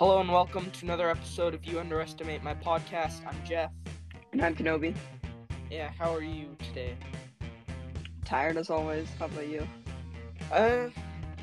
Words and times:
Hello 0.00 0.18
and 0.18 0.32
welcome 0.32 0.70
to 0.70 0.86
another 0.86 1.10
episode 1.10 1.52
of 1.52 1.62
You 1.66 1.78
Underestimate 1.78 2.42
My 2.42 2.54
Podcast. 2.54 3.20
I'm 3.26 3.36
Jeff. 3.46 3.70
And 4.32 4.42
I'm 4.42 4.56
Kenobi. 4.56 4.94
Yeah, 5.70 5.90
how 5.98 6.14
are 6.14 6.22
you 6.22 6.56
today? 6.58 6.96
Tired 8.24 8.56
as 8.56 8.70
always. 8.70 9.08
How 9.18 9.26
about 9.26 9.46
you? 9.46 9.68
Uh, 10.50 10.88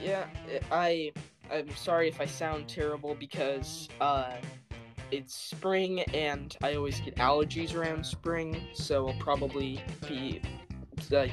yeah, 0.04 0.26
I 0.72 1.12
I'm 1.52 1.70
sorry 1.76 2.10
if 2.10 2.20
I 2.20 2.26
sound 2.26 2.68
terrible 2.68 3.14
because 3.14 3.90
uh 4.02 4.32
it's 5.12 5.36
spring 5.36 6.00
and 6.16 6.58
I 6.64 6.74
always 6.74 7.00
get 7.00 7.16
allergies 7.18 7.76
around 7.76 8.04
spring, 8.04 8.60
so 8.74 9.08
I'll 9.08 9.20
probably 9.20 9.84
be 10.08 10.42
like 11.12 11.32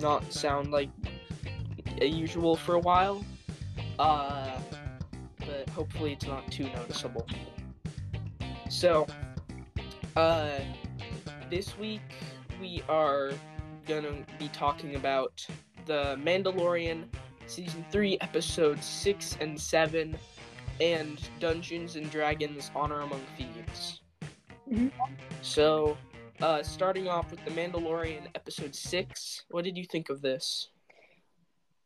not 0.00 0.32
sound 0.32 0.70
like 0.70 0.88
usual 2.00 2.56
for 2.56 2.76
a 2.76 2.80
while. 2.80 3.22
Uh, 3.98 4.51
hopefully 5.74 6.12
it's 6.12 6.26
not 6.26 6.50
too 6.50 6.64
noticeable. 6.64 7.26
So, 8.68 9.06
uh, 10.16 10.58
this 11.50 11.76
week 11.78 12.00
we 12.60 12.82
are 12.88 13.32
gonna 13.86 14.24
be 14.38 14.48
talking 14.48 14.94
about 14.94 15.44
the 15.86 16.16
Mandalorian 16.22 17.04
season 17.46 17.84
3 17.90 18.18
episodes 18.20 18.86
6 18.86 19.36
and 19.40 19.60
7 19.60 20.16
and 20.80 21.20
Dungeons 21.40 21.96
and 21.96 22.10
Dragons 22.10 22.70
Honor 22.74 23.00
Among 23.00 23.24
Thieves. 23.36 24.00
Mhm. 24.70 24.90
So, 25.42 25.98
uh, 26.40 26.62
starting 26.62 27.08
off 27.08 27.30
with 27.30 27.44
the 27.44 27.50
Mandalorian 27.50 28.26
episode 28.34 28.74
6, 28.74 29.44
what 29.50 29.64
did 29.64 29.76
you 29.76 29.84
think 29.84 30.08
of 30.08 30.22
this? 30.22 30.68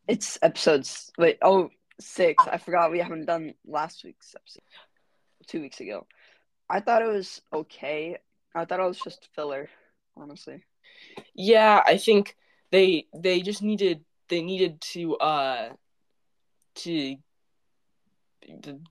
It's 0.09 0.39
episodes. 0.43 1.11
Wait, 1.19 1.39
oh, 1.43 1.71
six. 2.01 2.45
I 2.47 2.59
forgot 2.59 2.91
we 2.91 2.99
haven't 2.99 3.27
done 3.27 3.55
last 3.67 4.05
week's 4.05 4.35
episode. 4.35 4.63
Two 5.47 5.61
weeks 5.61 5.81
ago. 5.81 6.07
I 6.69 6.81
thought 6.81 7.03
it 7.03 7.09
was 7.09 7.41
okay. 7.53 8.19
I 8.55 8.65
thought 8.65 8.81
it 8.81 8.85
was 8.89 8.99
just 8.99 9.29
filler, 9.35 9.69
honestly. 10.17 10.65
Yeah, 11.35 11.83
I 11.85 11.99
think 11.99 12.37
they 12.71 13.07
they 13.15 13.41
just 13.41 13.63
needed 13.63 14.05
they 14.29 14.43
needed 14.43 14.81
to 14.93 15.17
uh 15.17 15.69
to 16.77 17.17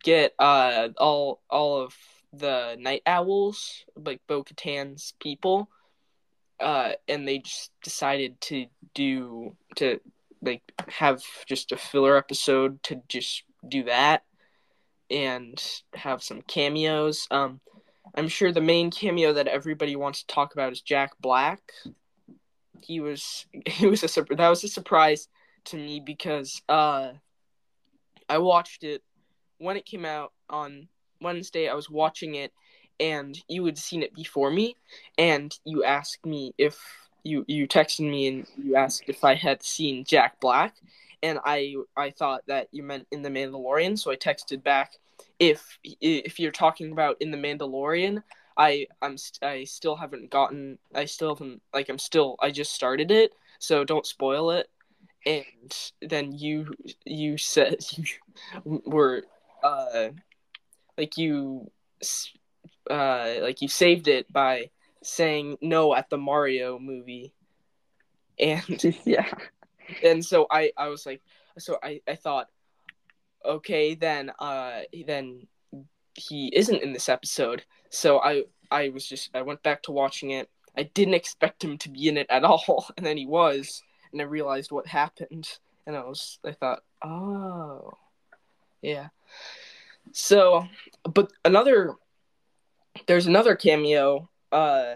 get 0.03 0.33
uh 0.39 0.89
all 0.97 1.41
all 1.49 1.81
of 1.81 1.95
the 2.33 2.75
Nite 2.79 3.01
Owls 3.05 3.85
like 3.95 4.21
Bo 4.27 4.43
Katan's 4.43 5.13
people 5.19 5.69
uh 6.59 6.93
and 7.07 7.27
they 7.27 7.39
just 7.39 7.71
decided 7.83 8.39
to 8.41 8.65
do 8.93 9.55
to 9.75 9.99
like 10.45 10.61
have 10.87 11.21
just 11.47 11.71
a 11.71 11.77
filler 11.77 12.17
episode 12.17 12.81
to 12.83 13.01
just 13.07 13.43
do 13.67 13.83
that 13.83 14.23
and 15.09 15.61
have 15.93 16.23
some 16.23 16.41
cameos 16.43 17.27
um 17.31 17.59
I'm 18.15 18.27
sure 18.27 18.51
the 18.51 18.61
main 18.61 18.91
cameo 18.91 19.33
that 19.33 19.47
everybody 19.47 19.95
wants 19.95 20.21
to 20.21 20.33
talk 20.33 20.53
about 20.53 20.71
is 20.71 20.81
Jack 20.81 21.11
Black 21.19 21.61
he 22.81 22.99
was 22.99 23.45
he 23.65 23.87
was 23.87 24.03
a 24.03 24.23
that 24.35 24.49
was 24.49 24.63
a 24.63 24.67
surprise 24.67 25.27
to 25.65 25.77
me 25.77 25.99
because 25.99 26.61
uh 26.69 27.11
I 28.27 28.39
watched 28.39 28.83
it 28.83 29.03
when 29.59 29.77
it 29.77 29.85
came 29.85 30.05
out 30.05 30.33
on 30.49 30.87
Wednesday. 31.21 31.69
I 31.69 31.75
was 31.75 31.89
watching 31.89 32.35
it 32.35 32.51
and 32.99 33.37
you 33.47 33.65
had 33.65 33.77
seen 33.77 34.03
it 34.03 34.13
before 34.13 34.49
me 34.51 34.75
and 35.17 35.53
you 35.65 35.83
asked 35.83 36.25
me 36.25 36.53
if 36.57 36.79
you 37.25 37.43
you 37.47 37.67
texted 37.67 38.09
me 38.09 38.27
and 38.27 38.47
you 38.57 38.75
asked 38.75 39.03
if 39.07 39.23
I 39.23 39.35
had 39.35 39.63
seen 39.63 40.05
Jack 40.05 40.39
Black 40.39 40.75
and 41.23 41.39
I 41.43 41.75
I 41.97 42.11
thought 42.11 42.43
that 42.47 42.67
you 42.71 42.83
meant 42.83 43.07
in 43.11 43.21
the 43.21 43.29
Mandalorian 43.29 43.97
so 43.97 44.11
I 44.11 44.15
texted 44.15 44.63
back 44.63 44.93
if 45.39 45.79
if 45.83 46.39
you're 46.39 46.51
talking 46.51 46.91
about 46.91 47.17
in 47.19 47.31
the 47.31 47.37
Mandalorian 47.37 48.23
I 48.57 48.87
I'm 49.01 49.17
I 49.41 49.65
still 49.65 49.95
haven't 49.95 50.29
gotten 50.29 50.77
I 50.93 51.05
still 51.05 51.35
haven't 51.35 51.61
like 51.73 51.89
I'm 51.89 51.99
still 51.99 52.35
I 52.39 52.51
just 52.51 52.73
started 52.73 53.11
it 53.11 53.33
so 53.59 53.83
don't 53.83 54.05
spoil 54.05 54.51
it. 54.51 54.69
And 55.25 55.91
then 56.01 56.31
you 56.33 56.75
you 57.03 57.37
said 57.37 57.77
you 57.91 58.05
were 58.85 59.23
uh 59.63 60.09
like 60.97 61.17
you 61.17 61.71
uh 62.89 63.35
like 63.41 63.61
you 63.61 63.67
saved 63.67 64.07
it 64.07 64.31
by 64.31 64.69
saying 65.05 65.57
no 65.61 65.95
at 65.95 66.09
the 66.09 66.17
Mario 66.17 66.79
movie. 66.79 67.33
And 68.39 68.83
yeah. 69.05 69.27
and 70.03 70.25
so 70.25 70.47
I 70.51 70.71
I 70.77 70.87
was 70.87 71.05
like 71.05 71.21
so 71.57 71.77
I 71.81 72.01
I 72.07 72.15
thought 72.15 72.47
okay 73.45 73.93
then 73.95 74.31
uh 74.39 74.81
then 75.05 75.47
he 76.15 76.47
isn't 76.53 76.81
in 76.81 76.93
this 76.93 77.09
episode. 77.09 77.63
So 77.89 78.19
I 78.19 78.43
I 78.71 78.89
was 78.89 79.07
just 79.07 79.29
I 79.35 79.41
went 79.43 79.63
back 79.63 79.83
to 79.83 79.91
watching 79.91 80.31
it. 80.31 80.49
I 80.77 80.83
didn't 80.83 81.13
expect 81.13 81.63
him 81.63 81.77
to 81.79 81.89
be 81.89 82.07
in 82.07 82.17
it 82.17 82.27
at 82.29 82.43
all. 82.43 82.87
And 82.97 83.05
then 83.05 83.17
he 83.17 83.25
was 83.25 83.83
and 84.11 84.21
I 84.21 84.25
realized 84.25 84.71
what 84.71 84.87
happened. 84.87 85.59
And 85.85 85.95
I 85.95 86.01
was 86.01 86.39
I 86.43 86.51
thought 86.51 86.83
oh 87.03 87.93
yeah. 88.81 89.09
So 90.13 90.67
but 91.03 91.31
another 91.43 91.93
there's 93.07 93.27
another 93.27 93.55
cameo 93.55 94.29
uh 94.55 94.95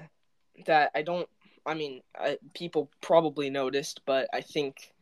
that 0.66 0.92
I 0.96 1.02
don't 1.02 1.28
I 1.66 1.74
mean 1.74 2.02
I, 2.18 2.38
people 2.54 2.90
probably 3.02 3.50
noticed 3.50 4.02
but 4.06 4.30
I 4.34 4.42
think 4.42 4.94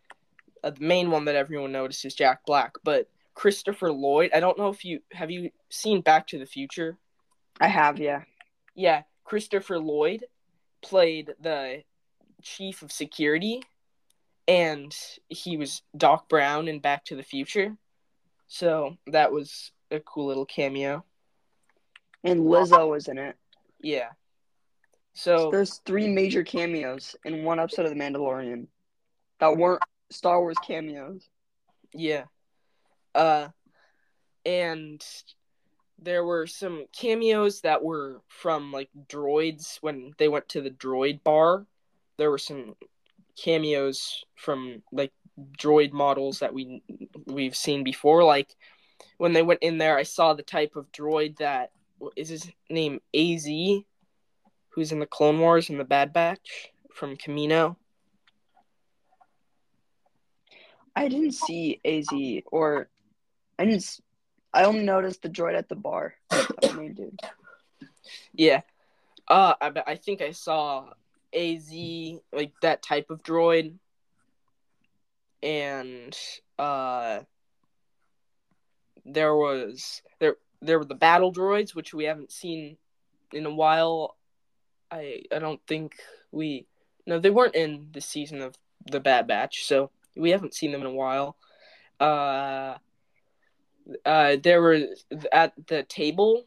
uh, 0.64 0.72
the 0.72 0.84
main 0.84 1.12
one 1.12 1.26
that 1.26 1.36
everyone 1.36 1.72
noticed 1.72 2.06
is 2.06 2.16
Jack 2.16 2.46
Black 2.46 2.74
but 2.84 3.08
Christopher 3.36 3.92
Lloyd 3.92 4.32
I 4.34 4.40
don't 4.40 4.58
know 4.58 4.70
if 4.70 4.84
you 4.84 5.02
have 5.12 5.30
you 5.30 5.52
seen 5.70 6.02
Back 6.02 6.28
to 6.28 6.40
the 6.40 6.46
Future 6.48 6.98
I 7.60 7.68
have, 7.68 8.00
yeah. 8.00 8.24
yeah 8.76 9.04
Christopher 9.24 9.80
Lloyd 9.80 10.26
played 10.82 11.34
the 11.40 11.84
chief 12.42 12.82
of 12.82 12.92
security 12.92 13.62
and 14.48 14.96
he 15.30 15.58
was 15.58 15.82
Doc 15.96 16.30
Brown 16.30 16.68
in 16.68 16.80
Back 16.80 17.06
to 17.06 17.16
the 17.16 17.24
Future 17.24 17.78
so 18.48 18.98
that 19.08 19.32
was 19.32 19.72
a 19.92 20.00
cool 20.00 20.28
little 20.28 20.46
cameo 20.46 21.04
And 22.24 22.42
Lizzo 22.42 22.90
was 22.90 23.08
in 23.08 23.18
it. 23.20 23.36
yeah 23.82 24.10
So 25.18 25.50
there's 25.50 25.80
three 25.80 26.08
major 26.08 26.44
cameos 26.44 27.16
in 27.26 27.44
one 27.44 27.60
episode 27.60 27.88
of 27.88 27.90
The 27.92 28.00
Mandalorian 28.00 28.68
that 29.40 29.58
weren't 29.58 29.82
Star 30.12 30.40
Wars 30.40 30.58
cameos. 30.64 31.28
Yeah. 31.92 32.26
Uh 33.16 33.48
and 34.46 35.04
there 35.98 36.24
were 36.24 36.46
some 36.46 36.86
cameos 36.96 37.62
that 37.62 37.84
were 37.84 38.22
from 38.28 38.72
like 38.72 38.90
droids 39.10 39.80
when 39.82 40.14
they 40.20 40.28
went 40.28 40.50
to 40.50 40.62
the 40.62 40.70
droid 40.70 41.24
bar. 41.24 41.66
There 42.18 42.30
were 42.30 42.38
some 42.38 42.76
cameos 43.44 44.24
from 44.36 44.84
like 44.92 45.14
droid 45.58 45.94
models 45.94 46.40
that 46.40 46.54
we 46.54 46.84
we've 47.26 47.56
seen 47.56 47.84
before 47.84 48.24
like 48.24 48.56
when 49.18 49.34
they 49.34 49.42
went 49.42 49.64
in 49.64 49.80
there 49.80 49.98
I 49.98 50.04
saw 50.04 50.36
the 50.36 50.44
type 50.44 50.76
of 50.76 50.92
droid 50.92 51.38
that 51.38 51.72
is 52.16 52.30
his 52.30 52.52
name 52.70 53.02
AZ 53.16 53.48
who's 54.78 54.92
in 54.92 55.00
the 55.00 55.08
Clone 55.08 55.40
Wars 55.40 55.72
and 55.72 55.80
the 55.80 55.84
Bad 55.84 56.14
Batch 56.14 56.70
from 56.94 57.18
Kamino. 57.18 57.78
I 60.96 61.08
didn't 61.08 61.32
see 61.32 61.82
AZ 61.84 62.08
or 62.52 62.88
I 63.58 63.66
didn't. 63.66 64.00
I 64.54 64.66
only 64.66 64.84
noticed 64.84 65.24
the 65.24 65.30
droid 65.30 65.58
at 65.58 65.68
the 65.68 65.76
bar. 65.76 66.14
That 66.30 66.76
main 66.78 66.94
dude. 66.94 67.20
Yeah. 68.34 68.62
Uh, 69.28 69.56
I 69.60 69.72
I 69.88 69.96
think 69.96 70.22
I 70.22 70.30
saw 70.30 70.90
AZ 71.34 71.74
like 72.32 72.54
that 72.62 72.84
type 72.84 73.10
of 73.10 73.24
droid, 73.24 73.74
and 75.42 76.16
uh, 76.60 77.22
there 79.06 79.36
was 79.36 80.04
there 80.20 80.36
there 80.62 80.78
were 80.78 80.86
the 80.86 80.94
battle 80.94 81.34
droids 81.34 81.74
which 81.74 81.96
we 81.96 82.04
haven't 82.04 82.32
seen 82.32 82.78
in 83.34 83.48
a 83.48 83.54
while. 83.54 84.18
I 84.92 85.24
I 85.34 85.40
don't 85.40 85.62
think 85.68 85.96
we 86.32 86.68
no 87.06 87.20
they 87.20 87.30
weren't 87.30 87.56
in 87.56 87.88
the 87.92 88.02
season 88.02 88.42
of 88.42 88.56
the 88.86 89.00
Bad 89.00 89.28
Batch, 89.28 89.66
so 89.66 89.92
we 90.16 90.32
haven't 90.32 90.54
seen 90.54 90.72
them 90.72 90.82
in 90.82 90.88
a 90.88 90.92
while. 90.92 91.38
Uh, 92.00 92.76
uh, 94.06 94.38
there 94.42 94.62
were 94.62 94.80
at 95.32 95.54
the 95.68 95.84
table 95.84 96.46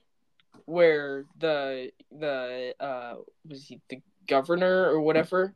where 0.67 1.25
the 1.39 1.91
the 2.17 2.75
uh 2.79 3.15
was 3.49 3.65
he 3.65 3.81
the 3.89 4.01
governor 4.29 4.89
or 4.89 5.01
whatever 5.01 5.53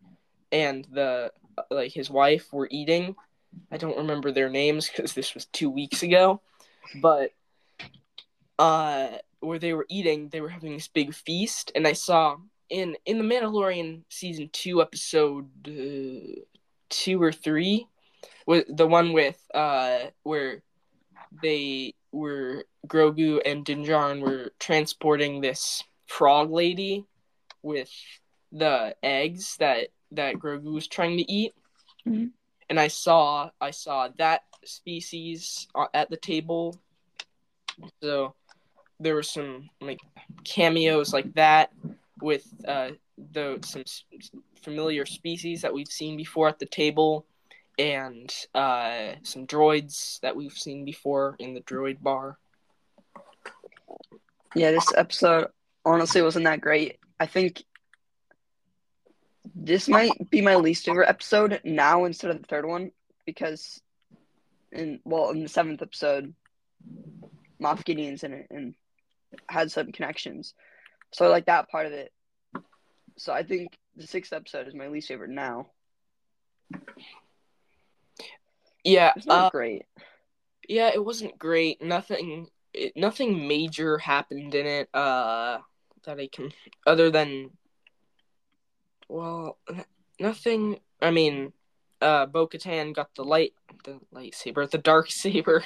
and 0.50 0.86
the 0.92 1.30
like 1.70 1.92
his 1.92 2.10
wife 2.10 2.52
were 2.52 2.68
eating 2.70 3.14
i 3.70 3.76
don't 3.76 3.96
remember 3.96 4.32
their 4.32 4.48
names 4.48 4.88
because 4.88 5.12
this 5.12 5.34
was 5.34 5.46
two 5.46 5.70
weeks 5.70 6.02
ago 6.02 6.40
but 7.00 7.30
uh 8.58 9.08
where 9.38 9.58
they 9.58 9.72
were 9.72 9.86
eating 9.88 10.28
they 10.30 10.40
were 10.40 10.48
having 10.48 10.72
this 10.72 10.88
big 10.88 11.14
feast 11.14 11.70
and 11.76 11.86
i 11.86 11.92
saw 11.92 12.36
in 12.74 12.96
in 13.06 13.18
the 13.18 13.24
mandalorian 13.24 14.02
season 14.08 14.50
two 14.52 14.82
episode 14.82 15.46
uh, 15.68 16.40
two 16.90 17.22
or 17.22 17.30
three 17.30 17.86
with 18.48 18.64
the 18.68 18.86
one 18.86 19.12
with 19.12 19.38
uh 19.54 19.98
where 20.24 20.60
they 21.40 21.94
were 22.10 22.64
Grogu 22.88 23.40
and 23.46 23.64
Din 23.64 23.84
Djarin 23.84 24.20
were 24.20 24.50
transporting 24.58 25.40
this 25.40 25.84
frog 26.06 26.50
lady 26.50 27.04
with 27.62 27.90
the 28.50 28.94
eggs 29.02 29.56
that 29.60 29.88
that 30.12 30.34
Grogu 30.36 30.72
was 30.74 30.86
trying 30.88 31.16
to 31.16 31.30
eat, 31.30 31.52
Mhm. 32.06 32.30
and 32.68 32.78
I 32.80 32.88
saw 32.88 33.50
I 33.60 33.70
saw 33.70 34.08
that 34.18 34.42
species 34.64 35.68
uh, 35.74 35.86
at 35.94 36.10
the 36.10 36.16
table. 36.16 36.76
So 38.02 38.34
there 39.00 39.14
were 39.14 39.22
some 39.22 39.70
like 39.80 40.00
cameos 40.44 41.12
like 41.12 41.32
that 41.34 41.72
with 42.20 42.46
uh, 42.66 42.90
the 43.32 43.58
some 43.62 43.84
familiar 44.62 45.06
species 45.06 45.62
that 45.62 45.72
we've 45.72 45.88
seen 45.88 46.16
before 46.16 46.48
at 46.48 46.58
the 46.58 46.66
table, 46.66 47.26
and 47.78 48.32
uh, 48.54 49.12
some 49.22 49.46
droids 49.46 50.20
that 50.20 50.36
we've 50.36 50.52
seen 50.52 50.84
before 50.84 51.36
in 51.38 51.54
the 51.54 51.60
droid 51.60 52.00
bar. 52.02 52.38
Yeah, 54.54 54.70
this 54.70 54.92
episode 54.96 55.48
honestly 55.84 56.22
wasn't 56.22 56.44
that 56.44 56.60
great. 56.60 56.98
I 57.18 57.26
think 57.26 57.64
this 59.54 59.88
might 59.88 60.12
be 60.30 60.40
my 60.40 60.56
least 60.56 60.86
favorite 60.86 61.08
episode 61.08 61.60
now 61.64 62.04
instead 62.04 62.30
of 62.30 62.40
the 62.40 62.46
third 62.46 62.66
one 62.66 62.90
because 63.26 63.80
in 64.72 65.00
well 65.04 65.30
in 65.30 65.42
the 65.42 65.48
seventh 65.48 65.82
episode, 65.82 66.34
Moff 67.60 67.84
Gideon's 67.84 68.24
in 68.24 68.32
it 68.32 68.46
and 68.50 68.74
had 69.48 69.70
some 69.70 69.92
connections. 69.92 70.54
So 71.14 71.24
I 71.24 71.28
like 71.28 71.46
that 71.46 71.68
part 71.70 71.86
of 71.86 71.92
it. 71.92 72.12
So 73.16 73.32
I 73.32 73.44
think 73.44 73.70
the 73.96 74.06
sixth 74.06 74.32
episode 74.32 74.66
is 74.66 74.74
my 74.74 74.88
least 74.88 75.06
favorite 75.06 75.30
now. 75.30 75.68
Yeah, 78.82 79.12
It's 79.16 79.24
not 79.24 79.46
uh, 79.46 79.50
great. 79.50 79.84
yeah, 80.68 80.90
it 80.92 81.02
wasn't 81.02 81.38
great. 81.38 81.80
Nothing, 81.80 82.48
it, 82.72 82.94
nothing 82.96 83.46
major 83.46 83.96
happened 83.98 84.54
in 84.56 84.66
it. 84.66 84.88
Uh, 84.92 85.58
that 86.04 86.18
I 86.18 86.26
can, 86.26 86.50
other 86.86 87.10
than, 87.10 87.50
well, 89.08 89.56
nothing. 90.18 90.80
I 91.00 91.12
mean, 91.12 91.52
uh, 92.02 92.26
Bo 92.26 92.48
Katan 92.48 92.92
got 92.92 93.14
the 93.14 93.24
light, 93.24 93.54
the 93.84 94.00
lightsaber, 94.12 94.68
the 94.68 94.78
dark 94.78 95.10
saber, 95.12 95.62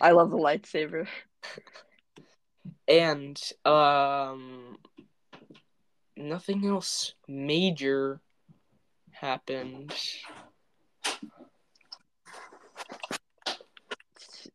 I 0.00 0.12
love 0.12 0.30
the 0.30 0.38
lightsaber. 0.38 1.06
and 2.86 3.40
um, 3.64 4.78
nothing 6.16 6.66
else 6.66 7.14
major 7.26 8.20
happened. 9.10 9.94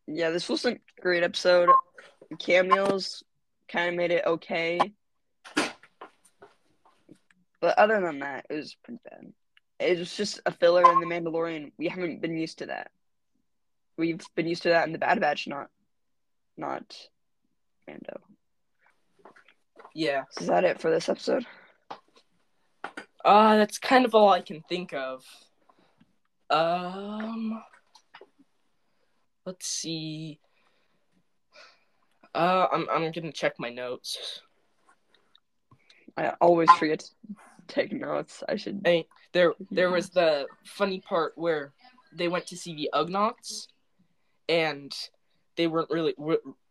Yeah, 0.07 0.29
this 0.29 0.49
wasn't 0.49 0.81
a 0.97 1.01
great 1.01 1.23
episode. 1.23 1.69
Cameos 2.39 3.23
kind 3.67 3.89
of 3.89 3.95
made 3.95 4.11
it 4.11 4.25
okay. 4.25 4.79
But 7.61 7.77
other 7.77 8.01
than 8.01 8.19
that, 8.19 8.45
it 8.49 8.55
was 8.55 8.75
pretty 8.83 8.99
bad. 9.09 9.31
It 9.79 9.97
was 9.97 10.15
just 10.15 10.41
a 10.45 10.51
filler 10.51 10.83
in 10.91 10.99
The 10.99 11.05
Mandalorian. 11.05 11.71
We 11.77 11.87
haven't 11.87 12.21
been 12.21 12.37
used 12.37 12.59
to 12.59 12.65
that. 12.67 12.91
We've 13.97 14.21
been 14.35 14.47
used 14.47 14.63
to 14.63 14.69
that 14.69 14.85
in 14.85 14.91
The 14.91 14.99
Bad 14.99 15.19
Batch, 15.21 15.47
not 15.47 15.69
not 16.57 16.95
Mando. 17.87 18.19
Yeah. 19.93 20.23
Is 20.39 20.47
that 20.47 20.63
it 20.63 20.79
for 20.79 20.89
this 20.89 21.09
episode? 21.09 21.45
Uh, 23.23 23.55
that's 23.57 23.77
kind 23.77 24.05
of 24.05 24.15
all 24.15 24.29
I 24.29 24.41
can 24.41 24.61
think 24.67 24.93
of. 24.93 25.23
Um, 26.49 27.63
let's 29.45 29.67
see. 29.67 30.39
Uh, 32.35 32.67
I'm 32.71 32.87
I'm 32.89 33.11
gonna 33.11 33.31
check 33.31 33.53
my 33.59 33.69
notes. 33.69 34.41
I 36.17 36.29
always 36.41 36.69
forget 36.71 36.99
to 36.99 37.09
take 37.67 37.93
notes. 37.93 38.43
I 38.49 38.55
should. 38.55 38.81
Hey, 38.83 39.07
there 39.33 39.53
there 39.71 39.91
was 39.91 40.09
the 40.09 40.47
funny 40.65 40.99
part 40.99 41.33
where 41.35 41.73
they 42.11 42.27
went 42.27 42.47
to 42.47 42.57
see 42.57 42.75
the 42.75 42.89
Ugnaughts, 42.93 43.67
and 44.49 44.93
they 45.55 45.67
weren't 45.67 45.89
really 45.89 46.15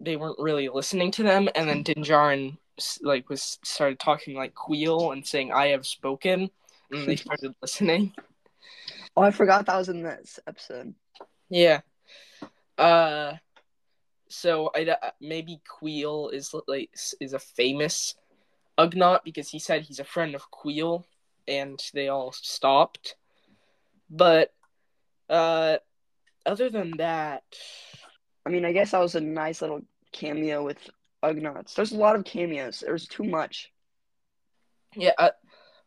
they 0.00 0.16
weren't 0.16 0.38
really 0.38 0.68
listening 0.68 1.10
to 1.12 1.22
them, 1.22 1.48
and 1.54 1.68
then 1.68 1.82
Din 1.82 2.02
Djarin 2.02 2.56
s- 2.78 2.98
like 3.02 3.28
was 3.28 3.58
started 3.64 3.98
talking 3.98 4.36
like 4.36 4.54
Kuiil 4.54 5.12
and 5.12 5.26
saying 5.26 5.52
"I 5.52 5.68
have 5.68 5.86
spoken," 5.86 6.50
and 6.90 7.08
they 7.08 7.16
started 7.24 7.54
listening. 7.62 8.12
Oh, 9.16 9.22
I 9.22 9.30
forgot 9.30 9.66
that 9.66 9.76
was 9.76 9.88
in 9.88 10.02
this 10.02 10.38
episode. 10.46 10.94
Yeah. 11.48 11.80
Uh 12.78 13.34
so 14.28 14.70
I 14.74 14.84
uh, 14.84 15.10
maybe 15.20 15.60
Kuiil 15.68 16.32
is 16.32 16.54
like 16.66 16.90
is 17.20 17.32
a 17.34 17.38
famous 17.38 18.14
Ugnaught 18.78 19.20
because 19.24 19.50
he 19.50 19.58
said 19.58 19.82
he's 19.82 20.00
a 20.00 20.04
friend 20.04 20.34
of 20.34 20.50
Kuiil 20.50 21.04
and 21.46 21.78
they 21.92 22.08
all 22.08 22.32
stopped. 22.32 23.16
But 24.08 24.54
uh 25.28 25.76
other 26.46 26.70
than 26.70 26.96
that, 26.96 27.44
I 28.44 28.50
mean, 28.50 28.64
I 28.64 28.72
guess 28.72 28.90
that 28.90 29.00
was 29.00 29.14
a 29.14 29.20
nice 29.20 29.62
little 29.62 29.82
cameo 30.12 30.64
with 30.64 30.78
Ugnaughts. 31.22 31.74
There's 31.74 31.92
a 31.92 31.98
lot 31.98 32.16
of 32.16 32.24
cameos. 32.24 32.80
There's 32.80 33.06
too 33.06 33.24
much. 33.24 33.72
yeah, 34.96 35.12
uh, 35.18 35.30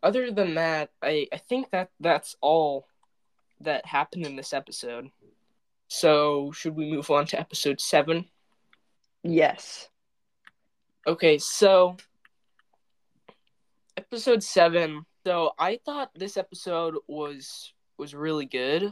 other 0.01 0.31
than 0.31 0.55
that, 0.55 0.91
I 1.01 1.27
I 1.33 1.37
think 1.37 1.71
that 1.71 1.89
that's 1.99 2.35
all 2.41 2.87
that 3.61 3.85
happened 3.85 4.25
in 4.25 4.35
this 4.35 4.53
episode. 4.53 5.09
So, 5.87 6.51
should 6.51 6.75
we 6.75 6.91
move 6.91 7.11
on 7.11 7.25
to 7.27 7.39
episode 7.39 7.79
7? 7.79 8.25
Yes. 9.23 9.89
Okay, 11.07 11.37
so 11.37 11.97
episode 13.97 14.43
seven. 14.43 15.05
So 15.25 15.51
I 15.57 15.79
thought 15.85 16.11
this 16.15 16.37
episode 16.37 16.95
was 17.07 17.73
was 17.97 18.13
really 18.13 18.45
good. 18.45 18.91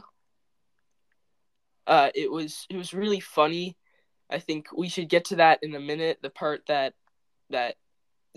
Uh, 1.86 2.10
it 2.14 2.30
was 2.30 2.66
it 2.70 2.76
was 2.76 2.94
really 2.94 3.20
funny. 3.20 3.76
I 4.30 4.38
think 4.38 4.68
we 4.76 4.88
should 4.88 5.08
get 5.08 5.26
to 5.26 5.36
that 5.36 5.60
in 5.62 5.74
a 5.74 5.80
minute. 5.80 6.18
The 6.22 6.30
part 6.30 6.66
that 6.66 6.94
that 7.50 7.76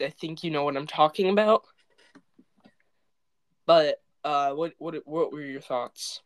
I 0.02 0.10
think 0.10 0.44
you 0.44 0.52
know 0.52 0.64
what 0.64 0.78
I'm 0.78 0.88
talking 0.88 1.30
about. 1.30 1.64
But 3.66 4.02
uh, 4.24 4.52
what 4.52 4.74
what 4.78 4.95
what 5.06 5.31
were 5.31 5.42
your 5.42 5.62
thoughts? 5.62 6.21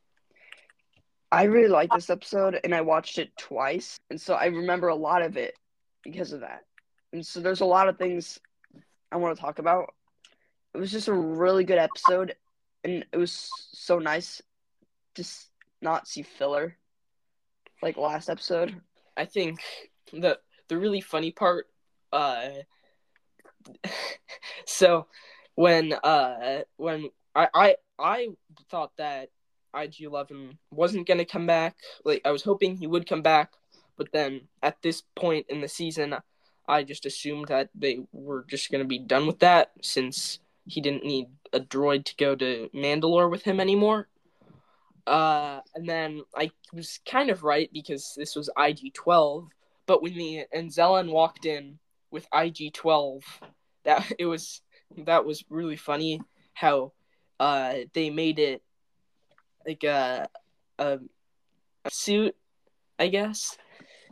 I 1.32 1.44
really 1.44 1.70
liked 1.70 1.94
this 1.94 2.10
episode 2.10 2.60
and 2.64 2.76
I 2.76 2.82
watched 2.82 3.18
it 3.18 3.36
twice. 3.38 3.98
And 4.10 4.20
so 4.20 4.34
I 4.34 4.48
remember 4.48 4.90
a 4.90 4.96
lot 4.96 5.22
of 5.22 5.38
it 5.38 5.56
because 6.04 6.34
of 6.34 6.42
that. 6.42 6.64
And 7.14 7.26
so 7.26 7.40
there's 7.40 7.62
a 7.62 7.66
lot 7.66 7.88
of 7.88 7.98
things 7.98 8.38
I 9.12 9.18
want 9.18 9.36
to 9.36 9.42
talk 9.42 9.60
about. 9.60 9.94
It 10.74 10.78
was 10.78 10.92
just 10.92 11.08
a 11.08 11.14
really 11.14 11.64
good 11.64 11.78
episode 11.78 12.36
and 12.84 13.06
it 13.12 13.18
was 13.18 13.50
so 13.72 14.00
nice 14.00 14.42
to 15.16 15.24
not 15.82 16.08
see 16.08 16.22
filler 16.22 16.78
like 17.82 17.98
last 17.98 18.30
episode. 18.30 18.76
I 19.18 19.26
think 19.26 19.60
the 20.14 20.40
the 20.68 20.78
really 20.78 21.02
funny 21.02 21.32
part 21.32 21.68
uh 22.12 22.50
so 24.66 25.08
when 25.56 25.94
uh 25.94 26.62
when 26.78 27.10
I 27.36 27.48
I 27.54 27.76
I 28.00 28.28
thought 28.70 28.92
that 28.98 29.30
IG11 29.76 30.58
wasn't 30.72 31.08
going 31.08 31.20
to 31.20 31.26
come 31.26 31.48
back 31.48 31.76
like 32.04 32.22
I 32.26 32.32
was 32.32 32.44
hoping 32.44 32.76
he 32.76 32.88
would 32.88 33.08
come 33.08 33.22
back 33.22 33.54
but 33.98 34.12
then 34.12 34.42
at 34.62 34.82
this 34.82 35.04
point 35.16 35.46
in 35.50 35.62
the 35.62 35.68
season 35.68 36.16
I 36.68 36.84
just 36.84 37.06
assumed 37.06 37.48
that 37.48 37.70
they 37.76 38.00
were 38.12 38.46
just 38.50 38.72
to 38.72 38.84
be 38.84 39.00
done 39.00 39.28
with 39.28 39.40
that 39.40 39.72
since 39.82 40.40
he 40.66 40.82
didn't 40.82 41.06
need 41.06 41.28
a 41.54 41.60
droid 41.60 42.06
to 42.06 42.16
go 42.16 42.36
to 42.36 42.70
Mandalore 42.74 43.30
with 43.30 43.44
him 43.44 43.60
anymore 43.60 44.08
uh, 45.12 45.60
and 45.76 45.90
then 45.90 46.22
I 46.34 46.52
was 46.74 47.02
kind 47.06 47.30
of 47.30 47.44
right 47.44 47.70
because 47.74 48.14
this 48.16 48.34
was 48.34 48.50
IG12, 48.58 49.50
but 49.86 50.02
when 50.02 50.14
the 50.16 50.46
Anzellan 50.56 51.12
walked 51.12 51.46
in 51.46 51.80
with 52.12 52.30
IG12, 52.32 53.22
that 53.84 54.10
it 54.20 54.26
was 54.26 54.62
that 55.00 55.26
was 55.26 55.44
really 55.50 55.76
funny 55.76 56.22
how 56.54 56.92
uh 57.40 57.76
they 57.94 58.10
made 58.10 58.40
it 58.40 58.62
like 59.68 59.84
a 59.84 60.30
a, 60.80 61.00
a 61.84 61.92
suit, 61.92 62.34
I 62.98 63.10
guess, 63.10 63.58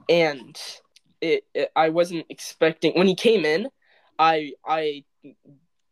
and 0.09 0.61
it, 1.21 1.45
it 1.53 1.71
I 1.77 1.89
wasn't 1.89 2.25
expecting 2.27 2.91
when 2.97 3.07
he 3.07 3.15
came 3.15 3.45
in, 3.45 3.69
I 4.17 4.51
I 4.67 5.05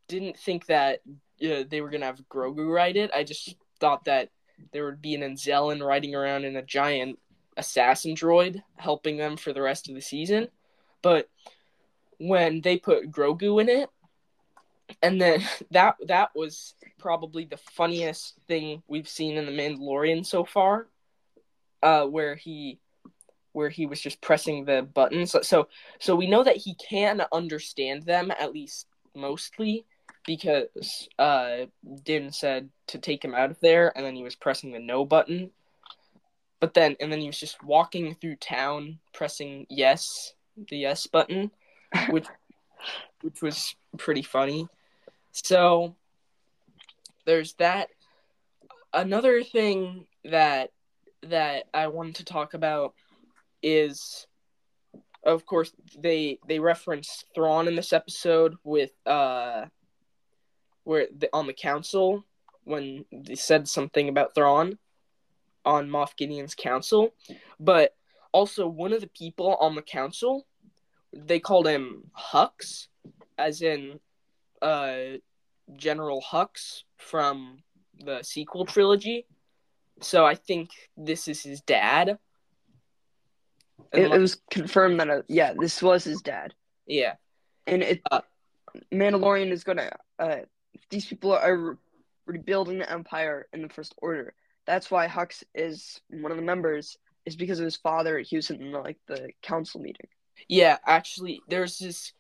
didn't 0.09 0.37
think 0.37 0.65
that 0.65 0.99
uh, 1.41 1.63
they 1.69 1.79
were 1.79 1.91
gonna 1.91 2.07
have 2.07 2.19
Grogu 2.27 2.69
ride 2.69 2.97
it. 2.97 3.09
I 3.15 3.23
just 3.23 3.55
thought 3.79 4.03
that 4.03 4.31
there 4.71 4.85
would 4.85 5.01
be 5.01 5.15
an 5.15 5.21
Anzellan 5.21 5.85
riding 5.85 6.15
around 6.15 6.45
in 6.45 6.55
a 6.55 6.63
giant 6.63 7.19
assassin 7.55 8.15
droid 8.15 8.61
helping 8.75 9.17
them 9.17 9.37
for 9.37 9.53
the 9.53 9.61
rest 9.61 9.89
of 9.89 9.95
the 9.95 10.01
season. 10.01 10.47
But 11.01 11.29
when 12.19 12.61
they 12.61 12.77
put 12.77 13.11
Grogu 13.11 13.61
in 13.61 13.69
it, 13.69 13.89
and 15.01 15.19
then 15.21 15.43
that 15.71 15.95
that 16.07 16.29
was 16.35 16.75
probably 16.97 17.45
the 17.45 17.57
funniest 17.57 18.35
thing 18.47 18.83
we've 18.87 19.09
seen 19.09 19.37
in 19.37 19.45
the 19.45 19.51
Mandalorian 19.51 20.25
so 20.25 20.43
far, 20.43 20.87
uh, 21.83 22.05
where 22.05 22.35
he 22.35 22.79
where 23.53 23.69
he 23.69 23.87
was 23.87 23.99
just 23.99 24.21
pressing 24.21 24.65
the 24.65 24.83
buttons. 24.83 25.31
So, 25.31 25.41
so 25.41 25.67
so 25.99 26.15
we 26.15 26.27
know 26.27 26.43
that 26.43 26.57
he 26.57 26.75
can 26.75 27.23
understand 27.31 28.03
them 28.03 28.31
at 28.31 28.53
least 28.53 28.87
mostly 29.15 29.85
because 30.27 31.07
uh 31.17 31.65
Din 32.03 32.31
said 32.31 32.69
to 32.87 32.99
take 32.99 33.25
him 33.25 33.33
out 33.33 33.49
of 33.49 33.59
there 33.61 33.91
and 33.95 34.05
then 34.05 34.15
he 34.15 34.23
was 34.23 34.35
pressing 34.35 34.71
the 34.71 34.79
no 34.79 35.03
button. 35.03 35.49
But 36.59 36.75
then 36.75 36.95
and 36.99 37.11
then 37.11 37.21
he 37.21 37.27
was 37.27 37.39
just 37.39 37.63
walking 37.63 38.13
through 38.13 38.35
town 38.35 38.99
pressing 39.13 39.65
yes, 39.69 40.33
the 40.69 40.77
yes 40.77 41.07
button, 41.07 41.49
which 42.09 42.27
which 43.21 43.41
was 43.41 43.75
pretty 43.97 44.21
funny. 44.21 44.67
So 45.31 45.95
there's 47.25 47.53
that 47.53 47.89
another 48.93 49.43
thing 49.43 50.05
that 50.25 50.71
that 51.23 51.63
I 51.73 51.87
wanted 51.87 52.15
to 52.15 52.25
talk 52.25 52.53
about 52.53 52.93
is 53.63 54.27
of 55.23 55.45
course 55.45 55.71
they 55.97 56.39
they 56.47 56.59
reference 56.59 57.23
Thrawn 57.33 57.67
in 57.67 57.75
this 57.75 57.93
episode 57.93 58.55
with 58.63 58.91
uh 59.05 59.65
where 60.87 61.07
the, 61.17 61.29
on 61.33 61.47
the 61.47 61.53
council 61.53 62.23
when 62.63 63.03
they 63.11 63.35
said 63.35 63.67
something 63.67 64.07
about 64.07 64.33
Thrawn 64.33 64.77
on 65.65 65.89
Moff 65.89 66.15
Gideon's 66.15 66.55
council, 66.55 67.13
but 67.59 67.93
also 68.31 68.67
one 68.67 68.93
of 68.93 69.01
the 69.01 69.07
people 69.07 69.55
on 69.59 69.75
the 69.75 69.81
council 69.81 70.47
they 71.13 71.39
called 71.39 71.67
him 71.67 72.03
Hux, 72.17 72.87
as 73.37 73.61
in 73.61 73.99
uh 74.61 75.17
General 75.75 76.21
Hux 76.21 76.83
from 76.95 77.63
the 77.99 78.23
sequel 78.23 78.65
trilogy. 78.65 79.25
So 80.01 80.25
I 80.25 80.35
think 80.35 80.69
this 80.95 81.27
is 81.27 81.41
his 81.41 81.59
dad. 81.61 82.17
It, 83.91 84.11
it 84.11 84.19
was 84.19 84.41
confirmed 84.49 85.01
that 85.01 85.09
uh, 85.09 85.21
yeah, 85.27 85.53
this 85.59 85.81
was 85.83 86.05
his 86.05 86.21
dad. 86.21 86.53
Yeah, 86.85 87.15
and 87.65 87.83
it 87.83 88.01
uh, 88.09 88.21
Mandalorian 88.93 89.51
is 89.51 89.65
gonna. 89.65 89.91
Uh, 90.17 90.37
these 90.89 91.05
people 91.05 91.33
are 91.33 91.77
rebuilding 92.25 92.79
the 92.79 92.91
empire 92.91 93.47
in 93.53 93.61
the 93.61 93.69
First 93.69 93.95
Order. 93.97 94.33
That's 94.65 94.91
why 94.91 95.07
Hux 95.07 95.43
is 95.55 96.01
one 96.09 96.31
of 96.31 96.37
the 96.37 96.43
members. 96.43 96.97
Is 97.25 97.35
because 97.35 97.59
of 97.59 97.65
his 97.65 97.75
father. 97.75 98.19
He 98.19 98.37
was 98.37 98.49
in 98.49 98.71
like 98.71 98.97
the 99.07 99.31
council 99.41 99.81
meeting. 99.81 100.07
Yeah, 100.47 100.77
actually, 100.85 101.41
there's 101.49 101.77
this 101.77 102.13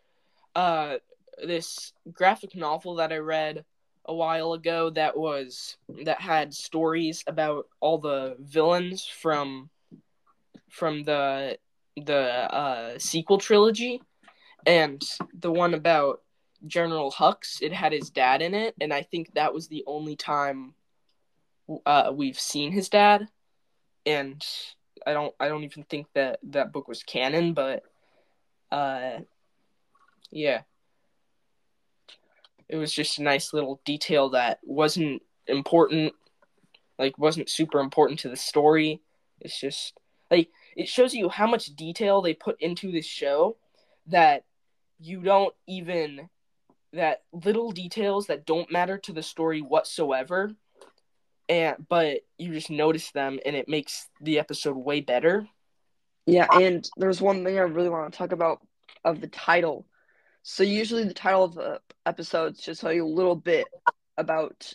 uh 0.55 0.95
this 1.41 1.93
graphic 2.11 2.55
novel 2.55 2.95
that 2.95 3.13
I 3.13 3.17
read 3.17 3.63
a 4.05 4.13
while 4.13 4.53
ago 4.53 4.89
that 4.89 5.15
was 5.15 5.77
that 6.03 6.19
had 6.19 6.53
stories 6.53 7.23
about 7.27 7.67
all 7.79 7.99
the 7.99 8.35
villains 8.39 9.05
from 9.05 9.69
from 10.69 11.03
the 11.03 11.57
the 11.95 12.53
uh, 12.53 12.99
sequel 12.99 13.37
trilogy, 13.37 14.01
and 14.65 15.01
the 15.39 15.51
one 15.51 15.73
about 15.73 16.21
General 16.65 17.11
Hux. 17.11 17.61
It 17.61 17.73
had 17.73 17.91
his 17.91 18.09
dad 18.09 18.41
in 18.41 18.53
it, 18.53 18.75
and 18.81 18.93
I 18.93 19.03
think 19.03 19.33
that 19.33 19.53
was 19.53 19.67
the 19.67 19.83
only 19.85 20.15
time 20.15 20.73
uh, 21.85 22.11
we've 22.13 22.39
seen 22.39 22.71
his 22.71 22.89
dad. 22.89 23.27
And 24.05 24.43
I 25.05 25.13
don't 25.13 25.35
I 25.39 25.47
don't 25.47 25.63
even 25.63 25.83
think 25.83 26.07
that 26.13 26.39
that 26.43 26.71
book 26.71 26.87
was 26.87 27.03
canon, 27.03 27.53
but 27.53 27.83
uh, 28.71 29.19
yeah 30.31 30.61
it 32.69 32.75
was 32.75 32.91
just 32.91 33.19
a 33.19 33.23
nice 33.23 33.53
little 33.53 33.81
detail 33.85 34.29
that 34.29 34.59
wasn't 34.63 35.21
important 35.47 36.13
like 36.99 37.17
wasn't 37.17 37.49
super 37.49 37.79
important 37.79 38.19
to 38.19 38.29
the 38.29 38.35
story 38.35 39.01
it's 39.39 39.59
just 39.59 39.97
like 40.29 40.49
it 40.75 40.87
shows 40.87 41.13
you 41.13 41.29
how 41.29 41.47
much 41.47 41.75
detail 41.75 42.21
they 42.21 42.33
put 42.33 42.59
into 42.61 42.91
this 42.91 43.05
show 43.05 43.55
that 44.07 44.43
you 44.99 45.21
don't 45.21 45.53
even 45.67 46.29
that 46.93 47.23
little 47.31 47.71
details 47.71 48.27
that 48.27 48.45
don't 48.45 48.71
matter 48.71 48.97
to 48.97 49.13
the 49.13 49.23
story 49.23 49.61
whatsoever 49.61 50.53
and 51.49 51.75
but 51.89 52.19
you 52.37 52.53
just 52.53 52.69
notice 52.69 53.11
them 53.11 53.39
and 53.45 53.55
it 53.55 53.69
makes 53.69 54.07
the 54.21 54.39
episode 54.39 54.75
way 54.75 55.01
better 55.01 55.47
yeah 56.25 56.47
and 56.51 56.89
there's 56.97 57.21
one 57.21 57.43
thing 57.43 57.57
i 57.57 57.61
really 57.61 57.89
want 57.89 58.11
to 58.11 58.17
talk 58.17 58.31
about 58.31 58.59
of 59.03 59.21
the 59.21 59.27
title 59.27 59.85
so 60.43 60.63
usually 60.63 61.03
the 61.03 61.13
title 61.13 61.43
of 61.43 61.55
the 61.55 61.79
episodes 62.05 62.61
just 62.61 62.81
tell 62.81 62.93
you 62.93 63.05
a 63.05 63.07
little 63.07 63.35
bit 63.35 63.67
about 64.17 64.73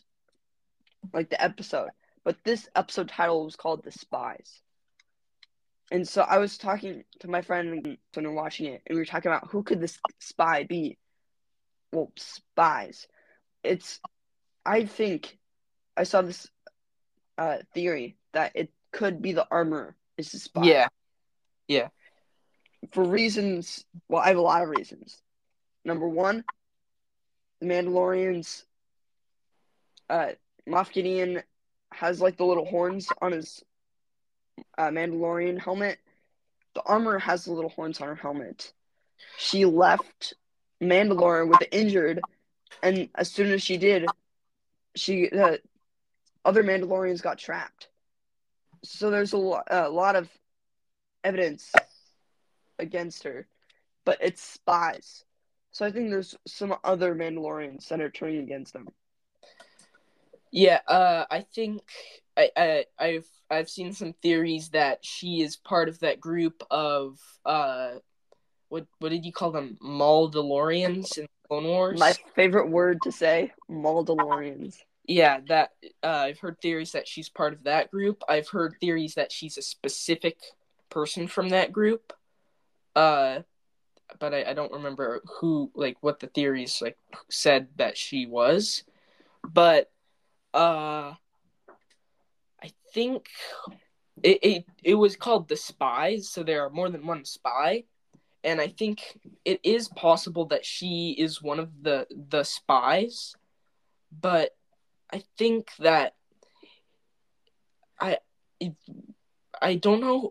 like 1.13 1.31
the 1.31 1.43
episode. 1.43 1.89
But 2.25 2.37
this 2.45 2.69
episode 2.77 3.09
title 3.09 3.45
was 3.45 3.57
called 3.57 3.83
The 3.83 3.91
Spies. 3.91 4.61
And 5.91 6.09
so 6.09 6.23
I 6.23 6.39
was 6.39 6.57
talking 6.57 7.05
to 7.21 7.29
my 7.29 7.43
friend 7.43 7.71
when 7.71 7.99
we 8.17 8.23
were 8.23 8.33
watching 8.33 8.67
it, 8.67 8.83
and 8.87 8.95
we 8.95 9.01
were 9.01 9.07
talking 9.07 9.31
about 9.31 9.51
who 9.51 9.63
could 9.63 9.81
this 9.81 9.99
spy 10.21 10.65
be? 10.65 10.97
Well, 11.93 12.13
spies. 12.17 13.07
It's 13.63 14.01
I 14.65 14.85
think 14.85 15.39
I 15.97 16.05
saw 16.05 16.23
this 16.23 16.49
uh, 17.39 17.59
theory 17.75 18.17
that 18.33 18.53
it 18.55 18.71
could 18.93 19.23
be 19.23 19.33
the 19.33 19.47
armor 19.51 19.97
is 20.17 20.33
the 20.33 20.39
spy. 20.39 20.65
Yeah. 20.65 20.89
Yeah. 21.69 21.89
For 22.93 23.05
reasons 23.05 23.85
well, 24.09 24.23
I 24.23 24.29
have 24.29 24.37
a 24.37 24.43
lot 24.43 24.63
of 24.63 24.69
reasons. 24.69 25.21
Number 25.85 26.09
one, 26.09 26.45
the 27.61 27.67
Mandalorian's 27.67 28.65
uh, 30.09 30.33
Moff 30.69 30.93
Gideon 30.93 31.43
has 31.93 32.21
like 32.21 32.37
the 32.37 32.45
little 32.45 32.65
horns 32.65 33.09
on 33.21 33.33
his 33.33 33.63
uh, 34.79 34.89
Mandalorian 34.89 35.61
helmet. 35.61 35.99
The 36.75 36.83
armor 36.83 37.19
has 37.19 37.45
the 37.45 37.53
little 37.53 37.71
horns 37.71 38.01
on 38.01 38.09
her 38.09 38.15
helmet. 38.15 38.73
She 39.39 39.65
left 39.65 40.35
Mandalore 40.83 41.49
with 41.49 41.61
the 41.61 41.75
injured, 41.75 42.21
and 42.83 43.09
as 43.15 43.31
soon 43.31 43.53
as 43.53 43.63
she 43.63 43.77
did, 43.77 44.07
she 44.97 45.29
the 45.29 45.61
other 46.45 46.65
Mandalorians 46.65 47.23
got 47.23 47.39
trapped. 47.39 47.89
So 48.85 49.11
there's 49.11 49.33
a, 49.33 49.39
lo- 49.39 49.63
a 49.69 49.89
lot 49.89 50.17
of 50.17 50.29
evidence 51.23 51.73
against 52.79 53.23
her, 53.23 53.47
but 54.05 54.19
it's 54.21 54.43
spies. 54.43 55.25
So 55.71 55.87
I 55.87 55.93
think 55.93 56.11
there's 56.11 56.37
some 56.47 56.75
other 56.85 57.15
Mandalorians 57.15 57.89
that 57.89 58.01
are 58.01 58.11
turning 58.11 58.41
against 58.41 58.73
them. 58.73 58.89
Yeah, 60.51 60.81
uh, 60.87 61.25
I 61.31 61.41
think 61.55 61.83
I, 62.37 62.51
I 62.57 62.85
I've 62.99 63.29
I've 63.49 63.71
seen 63.71 63.93
some 63.93 64.15
theories 64.23 64.71
that 64.71 65.05
she 65.05 65.43
is 65.43 65.57
part 65.57 65.89
of 65.89 66.01
that 66.01 66.21
group 66.21 66.63
of 66.71 67.19
uh, 67.47 67.93
what 68.73 68.87
what 69.01 69.11
did 69.11 69.27
you 69.27 69.33
call 69.33 69.53
them? 69.53 69.77
Mauldalorians 69.85 71.19
in 71.19 71.29
Clone 71.47 71.65
Wars. 71.65 72.01
My 72.01 72.15
favorite 72.35 72.71
word 72.71 73.03
to 73.03 73.13
say, 73.13 73.53
Mauldalorians. 73.71 74.79
Yeah, 75.07 75.41
that 75.49 75.73
uh, 76.03 76.07
I've 76.07 76.39
heard 76.39 76.59
theories 76.63 76.93
that 76.93 77.07
she's 77.07 77.29
part 77.29 77.53
of 77.53 77.65
that 77.65 77.91
group. 77.91 78.23
I've 78.27 78.49
heard 78.49 78.77
theories 78.81 79.17
that 79.17 79.31
she's 79.31 79.59
a 79.59 79.63
specific 79.63 80.39
person 80.89 81.29
from 81.29 81.51
that 81.51 81.71
group. 81.71 82.15
Uh, 82.97 83.41
but 84.19 84.33
I, 84.33 84.45
I 84.45 84.55
don't 84.55 84.73
remember 84.73 85.21
who 85.41 85.71
like 85.75 85.99
what 86.01 86.21
the 86.21 86.29
theories 86.29 86.81
like 86.81 86.97
said 87.29 87.69
that 87.77 87.99
she 87.99 88.25
was. 88.25 88.85
But 89.45 89.91
uh 90.55 91.13
I 92.63 92.73
think 92.95 93.27
it, 94.23 94.39
it 94.43 94.65
it 94.83 94.95
was 94.95 95.17
called 95.17 95.49
the 95.49 95.57
spies, 95.57 96.31
so 96.31 96.43
there 96.43 96.65
are 96.65 96.71
more 96.71 96.89
than 96.89 97.07
one 97.07 97.27
spy. 97.27 97.85
And 98.45 98.61
I 98.61 98.69
think 98.69 99.19
it 99.45 99.61
is 99.63 99.89
possible 99.89 100.47
that 100.47 100.65
she 100.65 101.15
is 101.19 101.43
one 101.43 101.61
of 101.61 101.71
the 101.83 102.07
the 102.11 102.43
spies, 102.43 103.37
but 104.11 104.51
I 105.13 105.23
think 105.39 105.71
that 105.79 106.15
I 108.01 108.19
I 109.61 109.75
don't 109.77 110.01
know 110.01 110.31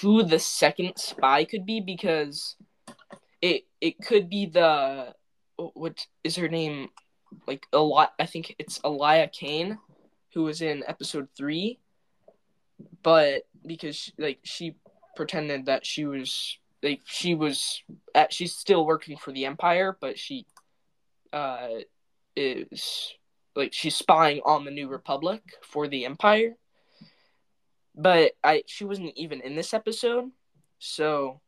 who 0.00 0.22
the 0.22 0.38
second 0.38 0.94
spy 0.96 1.44
could 1.44 1.64
be 1.66 1.80
because 1.80 2.56
it 3.40 3.66
it 3.80 3.98
could 4.00 4.28
be 4.28 4.46
the 4.46 5.14
what 5.56 6.06
is 6.24 6.36
her 6.36 6.48
name? 6.48 6.88
Like 7.46 7.66
a 7.72 7.78
lot 7.78 8.12
i 8.18 8.26
think 8.26 8.54
it's 8.58 8.80
elia 8.84 9.28
kane 9.28 9.78
who 10.32 10.44
was 10.44 10.62
in 10.62 10.84
episode 10.86 11.28
three 11.36 11.80
but 13.02 13.42
because 13.66 13.96
she, 13.96 14.12
like 14.18 14.38
she 14.44 14.76
pretended 15.16 15.66
that 15.66 15.84
she 15.84 16.04
was 16.04 16.58
like 16.84 17.00
she 17.06 17.34
was 17.34 17.82
at 18.14 18.32
she's 18.32 18.54
still 18.54 18.86
working 18.86 19.16
for 19.16 19.32
the 19.32 19.46
empire 19.46 19.96
but 20.00 20.18
she 20.18 20.46
uh 21.32 21.68
is 22.36 23.14
like 23.56 23.72
she's 23.72 23.96
spying 23.96 24.40
on 24.44 24.64
the 24.64 24.70
new 24.70 24.88
republic 24.88 25.42
for 25.62 25.88
the 25.88 26.04
empire 26.04 26.54
but 27.96 28.32
i 28.44 28.62
she 28.66 28.84
wasn't 28.84 29.12
even 29.16 29.40
in 29.40 29.56
this 29.56 29.74
episode 29.74 30.30
so 30.78 31.40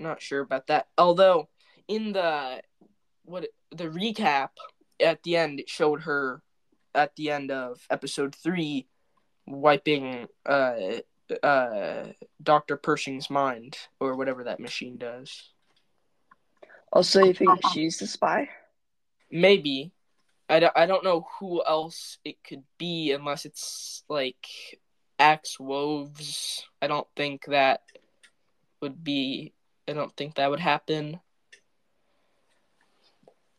not 0.00 0.22
sure 0.22 0.40
about 0.40 0.66
that. 0.68 0.88
Although 0.98 1.48
in 1.86 2.12
the 2.12 2.62
what 3.24 3.46
the 3.70 3.84
recap 3.84 4.48
at 4.98 5.22
the 5.22 5.36
end 5.36 5.60
it 5.60 5.68
showed 5.68 6.02
her 6.02 6.42
at 6.94 7.14
the 7.16 7.30
end 7.30 7.50
of 7.50 7.86
episode 7.90 8.34
3 8.34 8.86
wiping 9.46 10.26
uh 10.46 10.74
uh 11.30 12.12
Dr. 12.42 12.76
Pershing's 12.76 13.30
mind 13.30 13.76
or 13.98 14.16
whatever 14.16 14.44
that 14.44 14.60
machine 14.60 14.96
does. 14.96 15.50
Also, 16.92 17.24
you 17.24 17.34
think 17.34 17.60
she's 17.72 17.98
the 17.98 18.06
spy? 18.06 18.48
Maybe. 19.30 19.92
I 20.48 20.58
don't, 20.58 20.76
I 20.76 20.86
don't 20.86 21.04
know 21.04 21.26
who 21.38 21.62
else 21.64 22.18
it 22.24 22.42
could 22.42 22.64
be 22.76 23.12
unless 23.12 23.44
it's 23.44 24.02
like 24.08 24.44
Axe 25.18 25.60
Woves. 25.60 26.66
I 26.82 26.88
don't 26.88 27.06
think 27.14 27.44
that 27.46 27.82
would 28.80 29.04
be 29.04 29.52
I 29.90 29.92
don't 29.92 30.16
think 30.16 30.36
that 30.36 30.50
would 30.50 30.60
happen. 30.60 31.20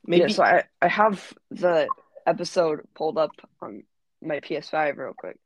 Maybe 0.05 0.21
yeah, 0.21 0.27
so 0.29 0.43
I, 0.43 0.63
I 0.81 0.87
have 0.87 1.33
the 1.51 1.87
episode 2.25 2.87
pulled 2.95 3.17
up 3.17 3.31
on 3.61 3.83
my 4.21 4.39
PS5 4.39 4.97
real 4.97 5.13
quick. 5.13 5.37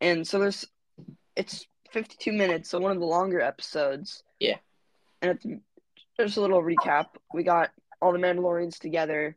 And 0.00 0.26
so 0.26 0.38
there's 0.38 0.66
it's 1.36 1.66
52 1.90 2.32
minutes, 2.32 2.70
so 2.70 2.78
one 2.78 2.92
of 2.92 2.98
the 2.98 3.06
longer 3.06 3.40
episodes. 3.40 4.22
Yeah. 4.40 4.56
And 5.20 5.32
it's 5.32 5.46
just 6.18 6.36
a 6.36 6.40
little 6.40 6.62
recap. 6.62 7.06
We 7.32 7.42
got 7.42 7.70
all 8.00 8.12
the 8.12 8.18
Mandalorians 8.18 8.78
together. 8.78 9.36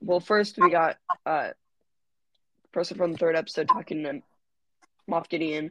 Well, 0.00 0.20
first 0.20 0.58
we 0.58 0.70
got 0.70 0.96
uh 1.24 1.50
person 2.72 2.96
from 2.96 3.12
the 3.12 3.18
third 3.18 3.36
episode 3.36 3.68
talking 3.68 4.02
to 4.02 4.22
Moff 5.08 5.28
Gideon. 5.28 5.70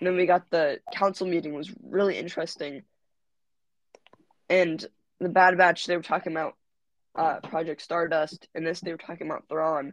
And 0.00 0.06
then 0.06 0.16
we 0.16 0.26
got 0.26 0.50
the 0.50 0.80
council 0.92 1.26
meeting 1.26 1.54
was 1.54 1.72
really 1.82 2.18
interesting. 2.18 2.82
And 4.50 4.84
the 5.20 5.28
Bad 5.28 5.56
Batch 5.56 5.86
they 5.86 5.96
were 5.96 6.02
talking 6.02 6.32
about 6.32 6.56
uh, 7.14 7.40
Project 7.40 7.82
Stardust, 7.82 8.48
and 8.54 8.66
this 8.66 8.80
they 8.80 8.90
were 8.90 8.98
talking 8.98 9.26
about 9.28 9.44
Thrawn, 9.48 9.92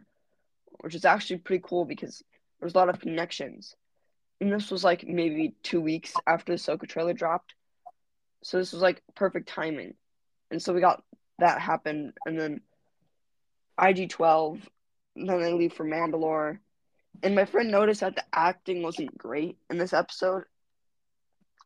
which 0.80 0.94
is 0.94 1.04
actually 1.04 1.38
pretty 1.38 1.62
cool 1.66 1.84
because 1.84 2.22
there's 2.60 2.74
a 2.74 2.78
lot 2.78 2.88
of 2.88 3.00
connections. 3.00 3.74
And 4.40 4.52
this 4.52 4.70
was 4.70 4.84
like 4.84 5.06
maybe 5.06 5.54
two 5.62 5.80
weeks 5.80 6.14
after 6.26 6.52
the 6.52 6.58
Ahsoka 6.58 6.88
trailer 6.88 7.12
dropped, 7.12 7.54
so 8.42 8.58
this 8.58 8.72
was 8.72 8.82
like 8.82 9.02
perfect 9.14 9.48
timing. 9.48 9.94
And 10.50 10.62
so 10.62 10.72
we 10.72 10.80
got 10.80 11.02
that 11.38 11.60
happen, 11.60 12.14
and 12.24 12.38
then 12.38 12.60
IG 13.80 14.10
twelve, 14.10 14.58
then 15.14 15.26
they 15.26 15.52
leave 15.52 15.74
for 15.74 15.84
Mandalore, 15.84 16.58
and 17.22 17.34
my 17.34 17.44
friend 17.44 17.70
noticed 17.70 18.00
that 18.00 18.16
the 18.16 18.24
acting 18.32 18.82
wasn't 18.82 19.16
great 19.16 19.58
in 19.68 19.78
this 19.78 19.92
episode. 19.92 20.44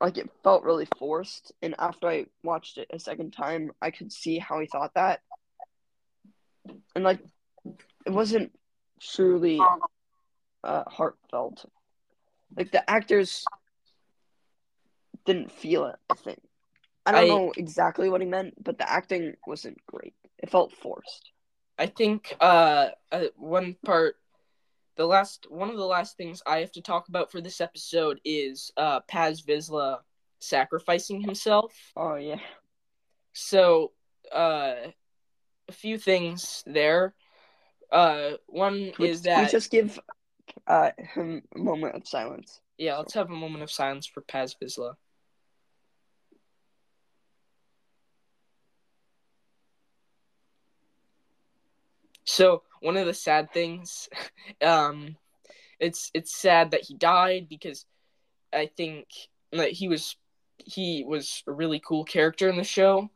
Like 0.01 0.19
it 0.19 0.31
felt 0.43 0.65
really 0.65 0.89
forced, 0.99 1.53
and 1.63 1.77
after 1.79 2.09
I 2.09 2.27
watched 2.43 2.79
it 2.79 2.91
a 2.93 2.99
second 2.99 3.33
time, 3.33 3.71
I 3.81 3.93
could 3.93 4.13
see 4.13 4.39
how 4.39 4.59
he 4.59 4.67
thought 4.67 4.95
that. 4.95 5.21
And 6.95 7.05
like, 7.05 7.21
it 8.05 8.11
wasn't 8.11 8.53
truly 9.01 9.61
uh, 10.65 10.85
heartfelt. 10.87 11.65
Like 12.57 12.71
the 12.73 12.89
actors 12.89 13.45
didn't 15.25 15.53
feel 15.53 15.87
it. 15.87 15.97
I 16.11 16.15
think. 16.15 16.41
I 17.07 17.13
don't 17.13 17.25
I, 17.25 17.29
know 17.29 17.53
exactly 17.57 18.09
what 18.09 18.21
he 18.21 18.27
meant, 18.27 18.55
but 18.63 18.79
the 18.79 18.91
acting 18.91 19.35
wasn't 19.47 19.79
great. 19.87 20.15
It 20.39 20.51
felt 20.51 20.73
forced. 20.73 21.31
I 21.79 21.87
think 21.87 22.37
uh, 22.41 22.91
uh 23.11 23.25
one 23.37 23.77
part 23.85 24.17
the 24.97 25.07
last 25.07 25.47
one 25.51 25.71
of 25.71 25.77
the 25.77 25.85
last 25.85 26.17
things 26.17 26.43
I 26.47 26.59
have 26.59 26.73
to 26.73 26.81
talk 26.81 27.09
about 27.09 27.31
for 27.31 27.41
this 27.41 27.61
episode 27.61 28.21
is 28.25 28.73
uh 28.77 29.01
Paz 29.01 29.43
Vizsla 29.43 29.99
sacrificing 30.39 31.21
himself. 31.21 31.75
Oh 31.97 32.15
yeah. 32.15 32.41
So 33.33 33.93
uh 34.33 34.75
a 35.69 35.73
few 35.73 35.99
things 35.99 36.63
there. 36.67 37.15
Uh 37.91 38.33
one 38.47 38.93
is 39.01 39.23
that 39.23 39.47
we 39.47 39.51
just 39.51 39.71
give 39.71 39.99
uh 40.67 40.91
him 40.97 41.43
moment 41.55 41.95
of 41.95 42.07
silence. 42.07 42.61
Yeah, 42.79 42.99
let's 42.99 43.15
have 43.15 43.31
a 43.31 43.35
moment 43.35 43.63
of 43.63 43.71
silence 43.71 44.07
for 44.07 44.21
Paz 44.21 44.57
Vizsla. 44.61 44.95
So 52.25 52.63
one 52.81 52.97
of 52.97 53.07
the 53.07 53.15
sad 53.15 53.53
things, 53.53 54.09
um, 54.63 55.17
it's 55.79 56.11
it's 56.15 56.37
sad 56.37 56.71
that 56.73 56.83
he 56.83 56.95
died 56.95 57.49
because 57.49 57.87
I 58.53 58.67
think 58.77 59.07
that 59.53 59.73
he 59.73 59.89
was 59.89 60.17
he 60.59 61.05
was 61.07 61.43
a 61.47 61.53
really 61.53 61.81
cool 61.81 62.05
character 62.05 62.49
in 62.49 62.57
the 62.57 62.65
show. 62.65 63.11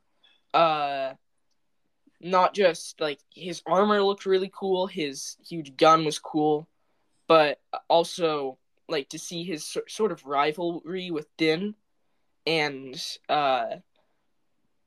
Uh, 0.54 1.14
not 2.20 2.54
just 2.54 3.00
like 3.00 3.20
his 3.34 3.62
armor 3.66 4.02
looked 4.02 4.26
really 4.26 4.50
cool, 4.54 4.86
his 4.86 5.36
huge 5.48 5.76
gun 5.76 6.04
was 6.04 6.18
cool, 6.18 6.68
but 7.28 7.60
also 7.88 8.58
like 8.88 9.08
to 9.10 9.18
see 9.18 9.44
his 9.44 9.64
so- 9.64 9.82
sort 9.88 10.10
of 10.10 10.26
rivalry 10.26 11.10
with 11.10 11.28
Din 11.36 11.74
and 12.46 13.00
uh 13.28 13.76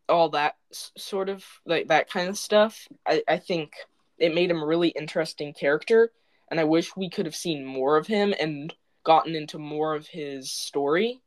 all 0.10 0.30
that 0.30 0.58
sort 0.98 1.30
of 1.30 1.46
like 1.66 1.88
that 1.88 2.10
kind 2.10 2.28
of 2.28 2.38
stuff. 2.38 2.88
I 3.08 3.24
I 3.28 3.38
think 3.38 3.74
it 4.18 4.36
made 4.36 4.52
him 4.52 4.62
a 4.62 4.66
really 4.66 4.90
interesting 4.90 5.54
character, 5.54 6.12
and 6.50 6.60
I 6.60 6.66
wish 6.66 6.96
we 6.96 7.10
could 7.10 7.26
have 7.26 7.36
seen 7.36 7.66
more 7.66 7.98
of 7.98 8.08
him 8.08 8.34
and 8.40 8.74
gotten 9.04 9.36
into 9.36 9.58
more 9.58 9.96
of 9.96 10.08
his 10.08 10.52
story, 10.52 11.22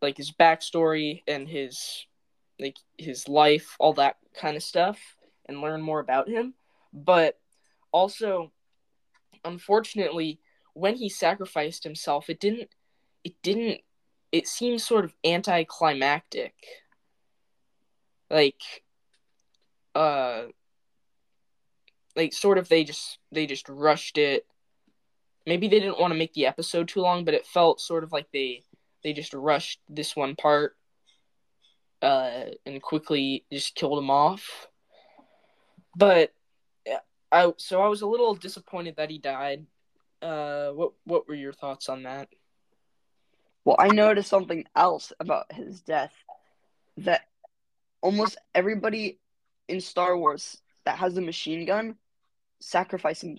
like 0.00 0.16
his 0.16 0.32
backstory 0.32 1.22
and 1.26 1.48
his 1.48 2.06
like 2.60 2.76
his 2.98 3.28
life, 3.28 3.76
all 3.80 3.94
that 3.94 4.16
kind 4.34 4.56
of 4.56 4.62
stuff, 4.62 4.98
and 5.46 5.60
learn 5.60 5.82
more 5.82 6.00
about 6.00 6.28
him. 6.28 6.54
But 6.92 7.38
also, 7.90 8.52
unfortunately, 9.44 10.40
when 10.74 10.96
he 10.96 11.08
sacrificed 11.08 11.84
himself, 11.84 12.30
it 12.30 12.40
didn't. 12.40 12.68
It 13.24 13.34
didn't. 13.42 13.80
It 14.30 14.46
seems 14.48 14.84
sort 14.84 15.04
of 15.04 15.14
anticlimactic. 15.24 16.54
Like, 18.30 18.62
uh, 19.94 20.44
like 22.16 22.32
sort 22.32 22.58
of 22.58 22.68
they 22.68 22.84
just 22.84 23.18
they 23.30 23.46
just 23.46 23.68
rushed 23.68 24.18
it. 24.18 24.46
Maybe 25.46 25.68
they 25.68 25.80
didn't 25.80 26.00
want 26.00 26.12
to 26.12 26.18
make 26.18 26.34
the 26.34 26.46
episode 26.46 26.88
too 26.88 27.00
long, 27.00 27.24
but 27.24 27.34
it 27.34 27.46
felt 27.46 27.80
sort 27.80 28.04
of 28.04 28.12
like 28.12 28.26
they 28.32 28.62
they 29.02 29.12
just 29.12 29.34
rushed 29.34 29.80
this 29.88 30.14
one 30.14 30.36
part 30.36 30.76
uh 32.00 32.44
and 32.64 32.80
quickly 32.82 33.44
just 33.52 33.74
killed 33.74 33.98
him 33.98 34.10
off. 34.10 34.68
But 35.96 36.32
I 37.32 37.52
so 37.56 37.80
I 37.80 37.88
was 37.88 38.02
a 38.02 38.06
little 38.06 38.34
disappointed 38.34 38.96
that 38.96 39.10
he 39.10 39.18
died. 39.18 39.66
Uh 40.20 40.70
what 40.70 40.92
what 41.04 41.26
were 41.26 41.34
your 41.34 41.54
thoughts 41.54 41.88
on 41.88 42.02
that? 42.04 42.28
Well, 43.64 43.76
I 43.78 43.88
noticed 43.88 44.28
something 44.28 44.64
else 44.76 45.12
about 45.18 45.52
his 45.52 45.80
death 45.80 46.12
that 46.98 47.22
almost 48.02 48.36
everybody 48.54 49.18
in 49.68 49.80
Star 49.80 50.16
Wars 50.16 50.58
that 50.84 50.98
has 50.98 51.16
a 51.16 51.20
machine 51.22 51.64
gun 51.64 51.96
sacrificing 52.60 53.38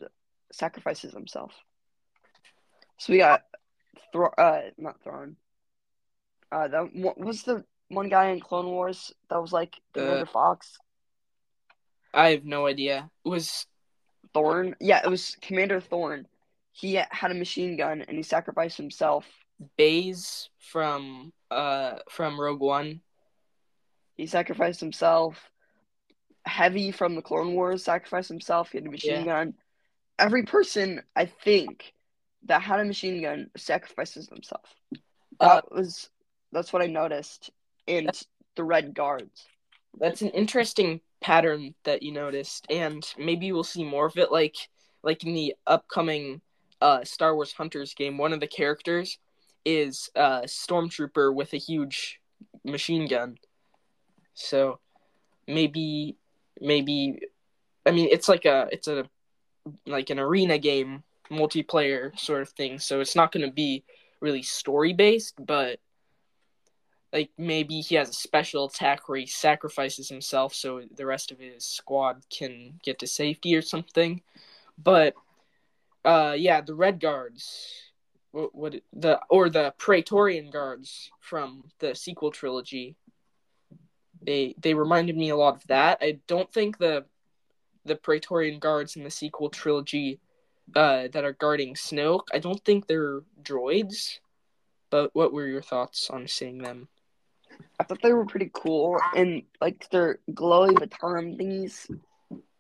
sacrifices 0.52 1.14
himself. 1.14 1.54
So 2.98 3.14
we 3.14 3.20
got 3.20 3.44
Thro- 4.12 4.34
uh 4.38 4.72
not 4.78 5.04
Thrawn. 5.04 5.36
Uh 6.52 6.68
that 6.68 6.96
what 6.96 7.20
was 7.20 7.44
the 7.44 7.64
one 7.90 8.10
guy 8.10 8.30
in 8.30 8.40
Clone 8.40 8.66
Wars 8.66 9.14
that 9.30 9.40
was 9.40 9.54
like 9.54 9.76
Commander 9.94 10.24
uh, 10.24 10.26
Fox? 10.26 10.80
I 12.14 12.30
have 12.30 12.46
no 12.46 12.66
idea. 12.66 13.10
It 13.26 13.30
was 13.30 13.66
Thorn? 14.34 14.76
Yeah, 14.80 15.02
it 15.04 15.10
was 15.10 15.38
Commander 15.42 15.80
Thorn. 15.80 16.28
He 16.72 16.96
had 16.96 17.32
a 17.32 17.36
machine 17.36 17.78
gun 17.78 18.04
and 18.08 18.18
he 18.18 18.24
sacrificed 18.24 18.78
himself. 18.78 19.26
Baze 19.78 20.50
from 20.60 21.32
uh 21.52 22.00
from 22.10 22.40
Rogue 22.40 22.60
One. 22.60 23.02
He 24.16 24.26
sacrificed 24.26 24.80
himself. 24.80 25.38
Heavy 26.46 26.92
from 26.92 27.16
the 27.16 27.22
Clone 27.22 27.54
Wars 27.54 27.84
sacrificed 27.84 28.28
himself. 28.28 28.72
He 28.72 28.78
had 28.78 28.88
a 28.88 28.92
machine 28.92 29.26
yeah. 29.26 29.26
gun. 29.26 29.54
Every 30.20 30.44
person, 30.44 31.02
I 31.16 31.26
think, 31.26 31.94
that 32.46 32.62
had 32.62 32.80
a 32.80 32.86
machine 32.86 33.22
gun 33.22 33.50
sacrifices 33.56 34.28
themselves. 34.28 34.70
Uh, 34.94 34.98
that 35.40 35.66
uh, 35.66 35.76
was 35.76 36.10
that's 36.52 36.74
what 36.74 36.82
I 36.82 36.88
noticed 36.88 37.52
in 37.88 38.10
the 38.56 38.64
Red 38.64 38.94
Guards. 38.94 39.46
That's 40.00 40.22
an 40.22 40.30
interesting 40.30 41.02
pattern 41.24 41.74
that 41.86 42.04
you 42.04 42.12
noticed, 42.12 42.68
and 42.70 43.04
maybe 43.18 43.52
we'll 43.52 43.64
see 43.64 43.84
more 43.84 44.06
of 44.06 44.18
it. 44.18 44.32
Like 44.32 44.56
like 45.02 45.24
in 45.24 45.34
the 45.34 45.56
upcoming 45.66 46.42
uh, 46.82 47.04
Star 47.04 47.34
Wars 47.34 47.54
Hunters 47.54 47.94
game, 47.94 48.18
one 48.18 48.34
of 48.34 48.40
the 48.40 48.48
characters 48.48 49.18
is 49.66 50.10
a 50.16 50.42
stormtrooper 50.46 51.34
with 51.34 51.54
a 51.54 51.58
huge 51.58 52.20
machine 52.66 53.08
gun. 53.08 53.38
So 54.34 54.80
maybe 55.48 56.18
maybe 56.60 57.20
I 57.86 57.92
mean 57.92 58.10
it's 58.12 58.30
like 58.30 58.46
a 58.46 58.68
it's 58.72 58.88
a 58.88 59.06
like 59.88 60.10
an 60.10 60.20
arena 60.20 60.58
game 60.58 61.04
multiplayer 61.32 62.18
sort 62.20 62.42
of 62.42 62.50
thing, 62.50 62.80
so 62.80 63.00
it's 63.00 63.16
not 63.16 63.32
going 63.32 63.46
to 63.46 63.52
be 63.52 63.84
really 64.20 64.44
story 64.44 64.94
based, 64.94 65.36
but 65.46 65.80
like 67.14 67.30
maybe 67.38 67.80
he 67.80 67.96
has 67.96 68.10
a 68.10 68.14
special 68.14 68.66
attack 68.66 69.08
where 69.08 69.20
he 69.20 69.28
sacrifices 69.28 70.10
himself 70.10 70.54
so 70.54 70.82
the 70.96 71.06
rest 71.06 71.32
of 71.32 71.40
his 71.40 71.64
squad 71.64 72.24
can 72.30 72.80
get 72.84 73.00
to 73.00 73.08
safety 73.08 73.56
or 73.56 73.62
something. 73.62 74.22
But 74.78 75.14
uh 76.04 76.36
yeah, 76.38 76.62
the 76.62 76.76
red 76.76 77.00
guards 77.00 77.84
what, 78.34 78.54
what 78.54 78.76
the 78.92 79.20
or 79.30 79.50
the 79.50 79.74
Praetorian 79.78 80.50
guards 80.50 81.12
from 81.22 81.64
the 81.80 81.96
sequel 81.96 82.32
trilogy. 82.32 82.98
They 84.22 84.56
they 84.58 84.74
reminded 84.74 85.16
me 85.16 85.30
a 85.30 85.36
lot 85.36 85.56
of 85.56 85.68
that. 85.68 86.00
I 86.02 86.20
don't 86.28 86.52
think 86.52 86.78
the 86.78 87.06
the 87.86 87.96
Praetorian 87.96 88.60
guards 88.60 88.96
in 88.96 89.04
the 89.04 89.12
sequel 89.12 89.50
trilogy 89.50 90.20
uh, 90.76 91.10
that 91.12 91.26
are 91.26 91.34
guarding 91.34 91.76
Snoke. 91.76 92.28
I 92.34 92.40
don't 92.40 92.64
think 92.66 92.88
they're 92.88 93.22
droids. 93.42 94.20
But 94.90 95.14
what 95.14 95.34
were 95.34 95.48
your 95.48 95.62
thoughts 95.62 96.10
on 96.10 96.28
seeing 96.28 96.60
them? 96.60 96.88
I 97.84 97.86
thought 97.86 98.02
they 98.02 98.14
were 98.14 98.26
pretty 98.26 98.50
cool, 98.54 98.98
and 99.14 99.44
like 99.60 99.90
their 99.90 100.20
glowy 100.32 100.74
baton 100.74 101.38
thingies 101.38 101.94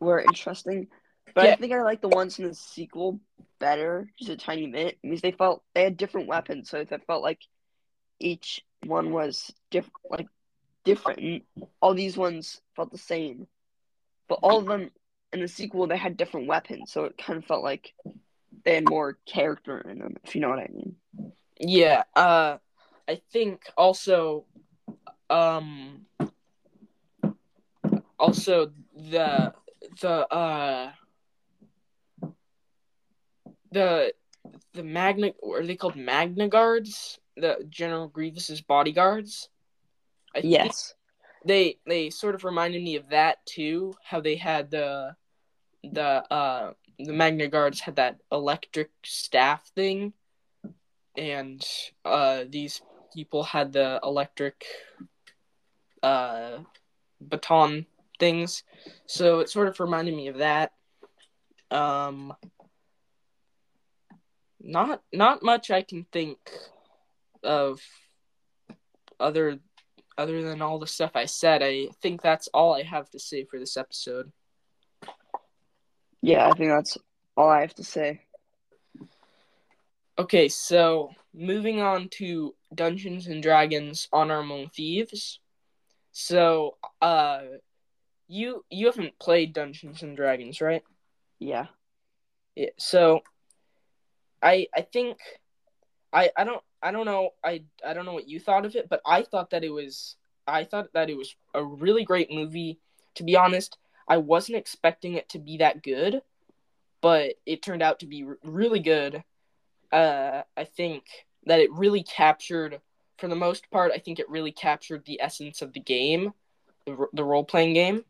were 0.01 0.19
interesting. 0.19 0.87
But 1.33 1.45
yeah. 1.45 1.51
I 1.53 1.55
think 1.55 1.71
I 1.71 1.81
like 1.81 2.01
the 2.01 2.09
ones 2.09 2.37
in 2.39 2.45
the 2.45 2.53
sequel 2.53 3.21
better, 3.57 4.09
just 4.19 4.29
a 4.29 4.35
tiny 4.35 4.67
bit, 4.67 4.97
because 5.01 5.21
they 5.21 5.31
felt 5.31 5.63
they 5.73 5.83
had 5.83 5.95
different 5.95 6.27
weapons, 6.27 6.69
so 6.69 6.79
it 6.79 6.89
felt 7.07 7.23
like 7.23 7.39
each 8.19 8.65
one 8.85 9.13
was 9.13 9.53
different, 9.71 9.93
like 10.09 10.27
different. 10.83 11.43
All 11.81 11.93
these 11.93 12.17
ones 12.17 12.59
felt 12.75 12.91
the 12.91 12.97
same, 12.97 13.47
but 14.27 14.39
all 14.43 14.59
of 14.59 14.65
them 14.65 14.91
in 15.31 15.39
the 15.39 15.47
sequel 15.47 15.87
they 15.87 15.95
had 15.95 16.17
different 16.17 16.47
weapons, 16.47 16.91
so 16.91 17.05
it 17.05 17.17
kind 17.17 17.37
of 17.37 17.45
felt 17.45 17.63
like 17.63 17.93
they 18.65 18.75
had 18.75 18.89
more 18.89 19.17
character 19.25 19.79
in 19.89 19.99
them, 19.99 20.17
if 20.25 20.35
you 20.35 20.41
know 20.41 20.49
what 20.49 20.59
I 20.59 20.69
mean. 20.69 20.95
Yeah, 21.61 22.03
uh, 22.13 22.57
I 23.07 23.21
think 23.31 23.61
also, 23.77 24.45
um, 25.33 26.05
also 28.19 28.71
the 28.95 29.53
the 30.01 30.33
uh 30.33 30.91
the 33.71 34.13
the 34.73 34.83
Magna 34.83 35.33
are 35.43 35.65
they 35.65 35.75
called 35.75 35.95
Magna 35.95 36.47
guards? 36.47 37.19
The 37.35 37.65
General 37.67 38.07
Grievous's 38.07 38.61
bodyguards. 38.61 39.49
I 40.35 40.41
yes. 40.43 40.93
They 41.45 41.77
they 41.85 42.09
sort 42.09 42.35
of 42.35 42.43
reminded 42.43 42.83
me 42.83 42.95
of 42.95 43.09
that 43.09 43.45
too. 43.45 43.95
How 44.03 44.21
they 44.21 44.35
had 44.35 44.69
the 44.69 45.15
the 45.83 46.23
uh 46.31 46.73
the 46.99 47.13
Magna 47.13 47.47
guards 47.47 47.79
had 47.81 47.95
that 47.95 48.19
electric 48.31 48.91
staff 49.03 49.65
thing, 49.75 50.13
and 51.17 51.61
uh 52.05 52.43
these 52.47 52.81
people 53.13 53.43
had 53.43 53.73
the 53.73 53.99
electric 54.03 54.63
uh 56.03 56.59
baton 57.19 57.87
things. 58.19 58.63
So 59.07 59.39
it 59.39 59.49
sort 59.49 59.67
of 59.67 59.79
reminded 59.79 60.15
me 60.15 60.27
of 60.27 60.37
that. 60.37 60.71
Um 61.71 62.33
not 64.59 65.01
not 65.11 65.43
much 65.43 65.71
I 65.71 65.81
can 65.81 66.05
think 66.11 66.37
of 67.43 67.81
other 69.19 69.59
other 70.17 70.43
than 70.43 70.61
all 70.61 70.79
the 70.79 70.87
stuff 70.87 71.11
I 71.15 71.25
said. 71.25 71.61
I 71.63 71.87
think 72.01 72.21
that's 72.21 72.47
all 72.49 72.75
I 72.75 72.83
have 72.83 73.09
to 73.11 73.19
say 73.19 73.45
for 73.45 73.59
this 73.59 73.77
episode. 73.77 74.31
Yeah, 76.21 76.47
I 76.47 76.53
think 76.53 76.69
that's 76.69 76.97
all 77.35 77.49
I 77.49 77.61
have 77.61 77.75
to 77.75 77.83
say. 77.83 78.21
Okay, 80.17 80.47
so 80.47 81.09
moving 81.33 81.81
on 81.81 82.07
to 82.09 82.53
Dungeons 82.73 83.27
and 83.27 83.41
Dragons 83.41 84.07
Honor 84.13 84.39
Among 84.39 84.69
Thieves. 84.69 85.39
So, 86.13 86.77
uh 87.01 87.41
you 88.27 88.65
you 88.69 88.87
haven't 88.87 89.19
played 89.19 89.53
Dungeons 89.53 90.03
and 90.03 90.15
Dragons, 90.17 90.61
right? 90.61 90.83
Yeah. 91.39 91.67
Yeah. 92.55 92.69
So 92.77 93.21
I 94.41 94.67
I 94.75 94.81
think 94.81 95.17
I 96.11 96.31
I 96.37 96.43
don't 96.43 96.63
I 96.81 96.91
don't 96.91 97.05
know 97.05 97.31
I 97.43 97.63
I 97.85 97.93
don't 97.93 98.05
know 98.05 98.13
what 98.13 98.27
you 98.29 98.39
thought 98.39 98.65
of 98.65 98.75
it, 98.75 98.89
but 98.89 99.01
I 99.05 99.23
thought 99.23 99.51
that 99.51 99.63
it 99.63 99.69
was 99.69 100.15
I 100.47 100.63
thought 100.63 100.93
that 100.93 101.09
it 101.09 101.17
was 101.17 101.35
a 101.53 101.63
really 101.63 102.03
great 102.03 102.31
movie. 102.31 102.79
To 103.15 103.23
be 103.23 103.35
honest, 103.35 103.77
I 104.07 104.17
wasn't 104.17 104.57
expecting 104.57 105.13
it 105.15 105.29
to 105.29 105.39
be 105.39 105.57
that 105.57 105.83
good, 105.83 106.21
but 107.01 107.35
it 107.45 107.61
turned 107.61 107.81
out 107.83 107.99
to 107.99 108.07
be 108.07 108.25
really 108.43 108.79
good. 108.79 109.23
Uh, 109.91 110.43
I 110.57 110.63
think 110.65 111.05
that 111.45 111.59
it 111.59 111.71
really 111.73 112.03
captured, 112.03 112.81
for 113.17 113.27
the 113.27 113.35
most 113.35 113.69
part, 113.71 113.91
I 113.93 113.99
think 113.99 114.19
it 114.19 114.29
really 114.29 114.51
captured 114.51 115.05
the 115.05 115.21
essence 115.21 115.61
of 115.61 115.73
the 115.73 115.79
game, 115.79 116.33
the, 116.85 117.07
the 117.13 117.23
role 117.23 117.43
playing 117.43 117.73
game, 117.73 118.05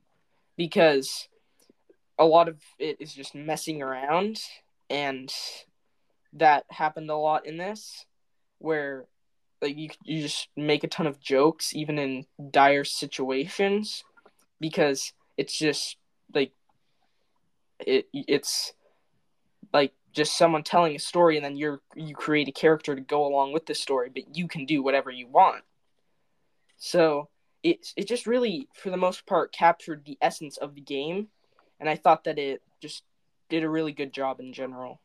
because 0.57 1.27
a 2.17 2.25
lot 2.25 2.47
of 2.47 2.61
it 2.79 2.97
is 2.99 3.13
just 3.13 3.35
messing 3.35 3.81
around 3.81 4.39
and 4.89 5.33
that 6.33 6.65
happened 6.69 7.09
a 7.09 7.15
lot 7.15 7.45
in 7.45 7.57
this, 7.57 8.05
where 8.59 9.05
like 9.61 9.77
you 9.77 9.89
you 10.03 10.21
just 10.21 10.49
make 10.57 10.83
a 10.83 10.87
ton 10.87 11.07
of 11.07 11.19
jokes 11.19 11.75
even 11.75 11.97
in 11.97 12.25
dire 12.51 12.83
situations, 12.83 14.03
because 14.59 15.13
it's 15.37 15.57
just 15.57 15.97
like 16.33 16.51
it 17.79 18.07
it's 18.13 18.73
like 19.71 19.93
just 20.13 20.37
someone 20.37 20.63
telling 20.63 20.95
a 20.95 20.99
story 20.99 21.37
and 21.37 21.45
then 21.45 21.57
you're 21.57 21.81
you 21.95 22.15
create 22.15 22.47
a 22.47 22.51
character 22.51 22.95
to 22.95 23.01
go 23.01 23.25
along 23.25 23.51
with 23.51 23.65
the 23.65 23.75
story, 23.75 24.09
but 24.13 24.35
you 24.35 24.47
can 24.47 24.65
do 24.65 24.83
whatever 24.83 25.09
you 25.09 25.27
want. 25.27 25.63
So 26.77 27.29
it 27.63 27.87
it 27.97 28.07
just 28.07 28.27
really 28.27 28.67
for 28.73 28.89
the 28.89 28.97
most 28.97 29.25
part 29.25 29.51
captured 29.51 30.05
the 30.05 30.17
essence 30.21 30.57
of 30.57 30.75
the 30.75 30.81
game 30.81 31.27
and 31.79 31.89
I 31.89 31.95
thought 31.95 32.25
that 32.25 32.39
it 32.39 32.61
just 32.81 33.03
did 33.49 33.63
a 33.63 33.69
really 33.69 33.91
good 33.91 34.13
job 34.13 34.39
in 34.39 34.53
general. 34.53 35.01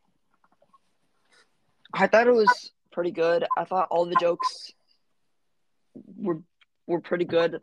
I 1.92 2.06
thought 2.06 2.26
it 2.26 2.34
was 2.34 2.72
pretty 2.92 3.10
good. 3.10 3.46
I 3.56 3.64
thought 3.64 3.88
all 3.90 4.04
the 4.04 4.16
jokes 4.20 4.72
were 6.16 6.42
were 6.86 7.00
pretty 7.00 7.24
good. 7.24 7.60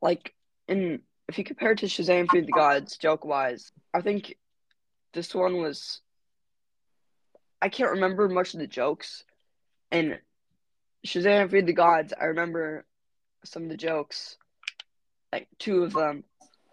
Like 0.00 0.34
in 0.68 1.00
if 1.28 1.38
you 1.38 1.44
compare 1.44 1.72
it 1.72 1.78
to 1.78 1.86
Shazam 1.86 2.30
Fear 2.30 2.42
the 2.42 2.52
Gods, 2.52 2.96
joke 2.96 3.24
wise, 3.24 3.72
I 3.92 4.00
think 4.00 4.36
this 5.12 5.34
one 5.34 5.56
was 5.56 6.00
I 7.60 7.68
can't 7.68 7.92
remember 7.92 8.28
much 8.28 8.54
of 8.54 8.60
the 8.60 8.66
jokes. 8.66 9.24
And 9.90 10.18
Shazam 11.06 11.50
Fear 11.50 11.62
the 11.62 11.72
Gods, 11.72 12.12
I 12.18 12.26
remember 12.26 12.84
some 13.44 13.64
of 13.64 13.68
the 13.68 13.76
jokes. 13.76 14.36
Like 15.32 15.48
two 15.58 15.84
of 15.84 15.92
them. 15.92 16.24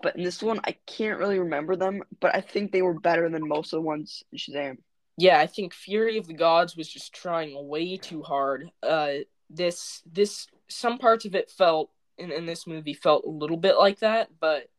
But 0.01 0.15
in 0.17 0.23
this 0.23 0.43
one 0.43 0.59
I 0.63 0.75
can't 0.85 1.19
really 1.19 1.39
remember 1.39 1.75
them, 1.75 2.03
but 2.19 2.35
I 2.35 2.41
think 2.41 2.71
they 2.71 2.81
were 2.81 2.99
better 2.99 3.29
than 3.29 3.47
most 3.47 3.73
of 3.73 3.77
the 3.77 3.81
ones 3.81 4.23
in 4.31 4.37
Shazam 4.37 4.77
yeah, 5.17 5.39
I 5.39 5.47
think 5.47 5.73
Fury 5.73 6.17
of 6.17 6.27
the 6.27 6.33
Gods 6.33 6.75
was 6.75 6.89
just 6.89 7.13
trying 7.13 7.67
way 7.67 7.97
too 7.97 8.23
hard. 8.23 8.71
Uh, 8.81 9.13
this 9.49 10.01
this 10.11 10.47
some 10.69 10.97
parts 10.97 11.25
of 11.25 11.35
it 11.35 11.51
felt 11.51 11.91
in, 12.17 12.31
in 12.31 12.45
this 12.45 12.65
movie 12.65 12.93
felt 12.93 13.25
a 13.25 13.29
little 13.29 13.57
bit 13.57 13.77
like 13.77 13.99
that, 13.99 14.29
but 14.39 14.69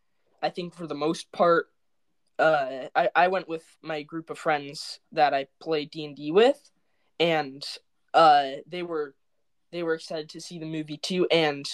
I 0.42 0.50
think 0.50 0.74
for 0.74 0.86
the 0.86 0.94
most 0.94 1.30
part, 1.30 1.68
uh, 2.38 2.88
I 2.94 3.08
I 3.14 3.28
went 3.28 3.48
with 3.48 3.64
my 3.82 4.02
group 4.02 4.30
of 4.30 4.38
friends 4.38 5.00
that 5.12 5.34
I 5.34 5.46
play 5.60 5.84
D 5.84 6.04
and 6.04 6.16
D 6.16 6.30
with, 6.32 6.70
and 7.20 7.64
uh, 8.12 8.50
they 8.66 8.82
were 8.82 9.14
they 9.72 9.82
were 9.82 9.94
excited 9.94 10.28
to 10.30 10.40
see 10.40 10.58
the 10.58 10.66
movie 10.66 10.96
too, 10.96 11.26
and 11.30 11.66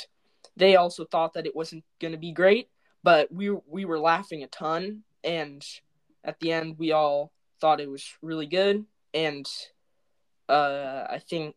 they 0.57 0.77
also 0.77 1.05
thought 1.05 1.35
that 1.35 1.47
it 1.47 1.57
wasn't 1.57 1.85
going 2.01 2.13
to 2.13 2.19
be 2.19 2.33
great, 2.33 2.69
but 3.03 3.33
we 3.33 3.51
we 3.51 3.85
were 3.85 3.99
laughing 3.99 4.43
a 4.43 4.47
ton, 4.49 5.03
and 5.25 5.65
at 6.25 6.39
the 6.41 6.53
end 6.53 6.79
we 6.79 6.93
all 6.93 7.33
thought 7.61 7.81
it 7.81 7.91
was 7.91 8.17
really 8.23 8.47
good, 8.47 8.85
and 9.15 9.47
uh, 10.49 11.07
I 11.09 11.21
think 11.27 11.57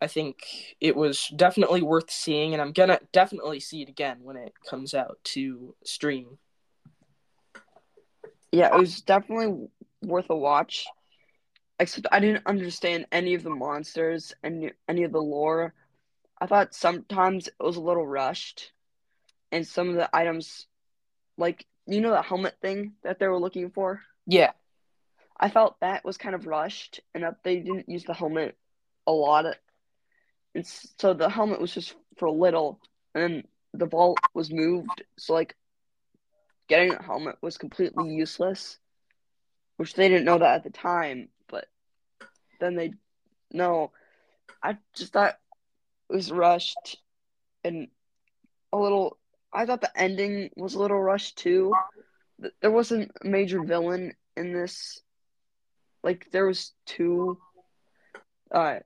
I 0.00 0.06
think 0.06 0.38
it 0.80 0.96
was 0.96 1.28
definitely 1.34 1.82
worth 1.82 2.10
seeing, 2.10 2.52
and 2.52 2.62
I'm 2.62 2.72
gonna 2.72 3.00
definitely 3.12 3.60
see 3.60 3.82
it 3.82 3.88
again 3.88 4.18
when 4.22 4.36
it 4.36 4.54
comes 4.68 4.94
out 4.94 5.18
to 5.24 5.74
stream. 5.84 6.38
Yeah, 8.52 8.74
it 8.74 8.78
was 8.78 9.00
definitely 9.02 9.68
worth 10.02 10.30
a 10.30 10.36
watch. 10.36 10.86
Except 11.78 12.06
I 12.12 12.20
didn't 12.20 12.46
understand 12.46 13.06
any 13.10 13.34
of 13.34 13.42
the 13.42 13.50
monsters 13.50 14.34
and 14.42 14.72
any 14.88 15.04
of 15.04 15.12
the 15.12 15.22
lore. 15.22 15.72
I 16.38 16.46
thought 16.46 16.74
sometimes 16.74 17.48
it 17.48 17.54
was 17.58 17.76
a 17.76 17.80
little 17.80 18.06
rushed, 18.06 18.72
and 19.50 19.66
some 19.66 19.88
of 19.88 19.94
the 19.94 20.14
items, 20.14 20.66
like 21.38 21.66
you 21.86 22.00
know, 22.00 22.10
the 22.10 22.22
helmet 22.22 22.56
thing 22.60 22.92
that 23.02 23.18
they 23.18 23.26
were 23.26 23.38
looking 23.38 23.70
for. 23.70 24.02
Yeah. 24.26 24.52
I 25.38 25.48
felt 25.48 25.80
that 25.80 26.04
was 26.04 26.18
kind 26.18 26.34
of 26.34 26.46
rushed 26.46 27.00
and 27.14 27.24
that 27.24 27.42
they 27.42 27.56
didn't 27.56 27.88
use 27.88 28.04
the 28.04 28.14
helmet 28.14 28.56
a 29.06 29.12
lot. 29.12 29.46
And 30.54 30.66
so 30.66 31.14
the 31.14 31.30
helmet 31.30 31.60
was 31.60 31.72
just 31.72 31.94
for 32.16 32.26
a 32.26 32.32
little, 32.32 32.80
and 33.14 33.44
the 33.72 33.86
vault 33.86 34.18
was 34.34 34.52
moved. 34.52 35.02
So, 35.18 35.32
like, 35.32 35.56
getting 36.70 36.94
a 36.94 37.02
helmet 37.02 37.36
was 37.42 37.58
completely 37.58 38.08
useless, 38.14 38.78
which 39.76 39.92
they 39.92 40.08
didn't 40.08 40.24
know 40.24 40.38
that 40.38 40.54
at 40.54 40.64
the 40.64 40.70
time, 40.70 41.28
but 41.48 41.66
then 42.60 42.76
they 42.76 42.92
no, 43.52 43.92
I 44.62 44.78
just 44.96 45.12
thought 45.12 45.36
it 46.08 46.14
was 46.14 46.32
rushed 46.32 46.96
and 47.64 47.88
a 48.72 48.78
little. 48.78 49.18
I 49.52 49.66
thought 49.66 49.82
the 49.82 50.00
ending 50.00 50.50
was 50.56 50.74
a 50.74 50.78
little 50.78 51.00
rushed 51.00 51.36
too 51.36 51.74
there 52.60 52.70
wasn't 52.70 53.10
a 53.22 53.26
major 53.26 53.62
villain 53.62 54.14
in 54.36 54.52
this. 54.52 55.00
Like 56.02 56.28
there 56.32 56.46
was 56.46 56.72
two, 56.86 57.38
uh, 58.50 58.78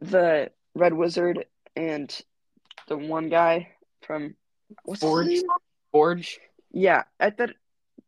the 0.00 0.50
Red 0.74 0.94
Wizard 0.94 1.46
and 1.76 2.20
the 2.88 2.96
one 2.96 3.28
guy 3.28 3.68
from 4.02 4.34
what's 4.84 5.00
Forge. 5.00 5.42
Forge. 5.92 6.40
Yeah, 6.72 7.04
I 7.20 7.30
thought 7.30 7.50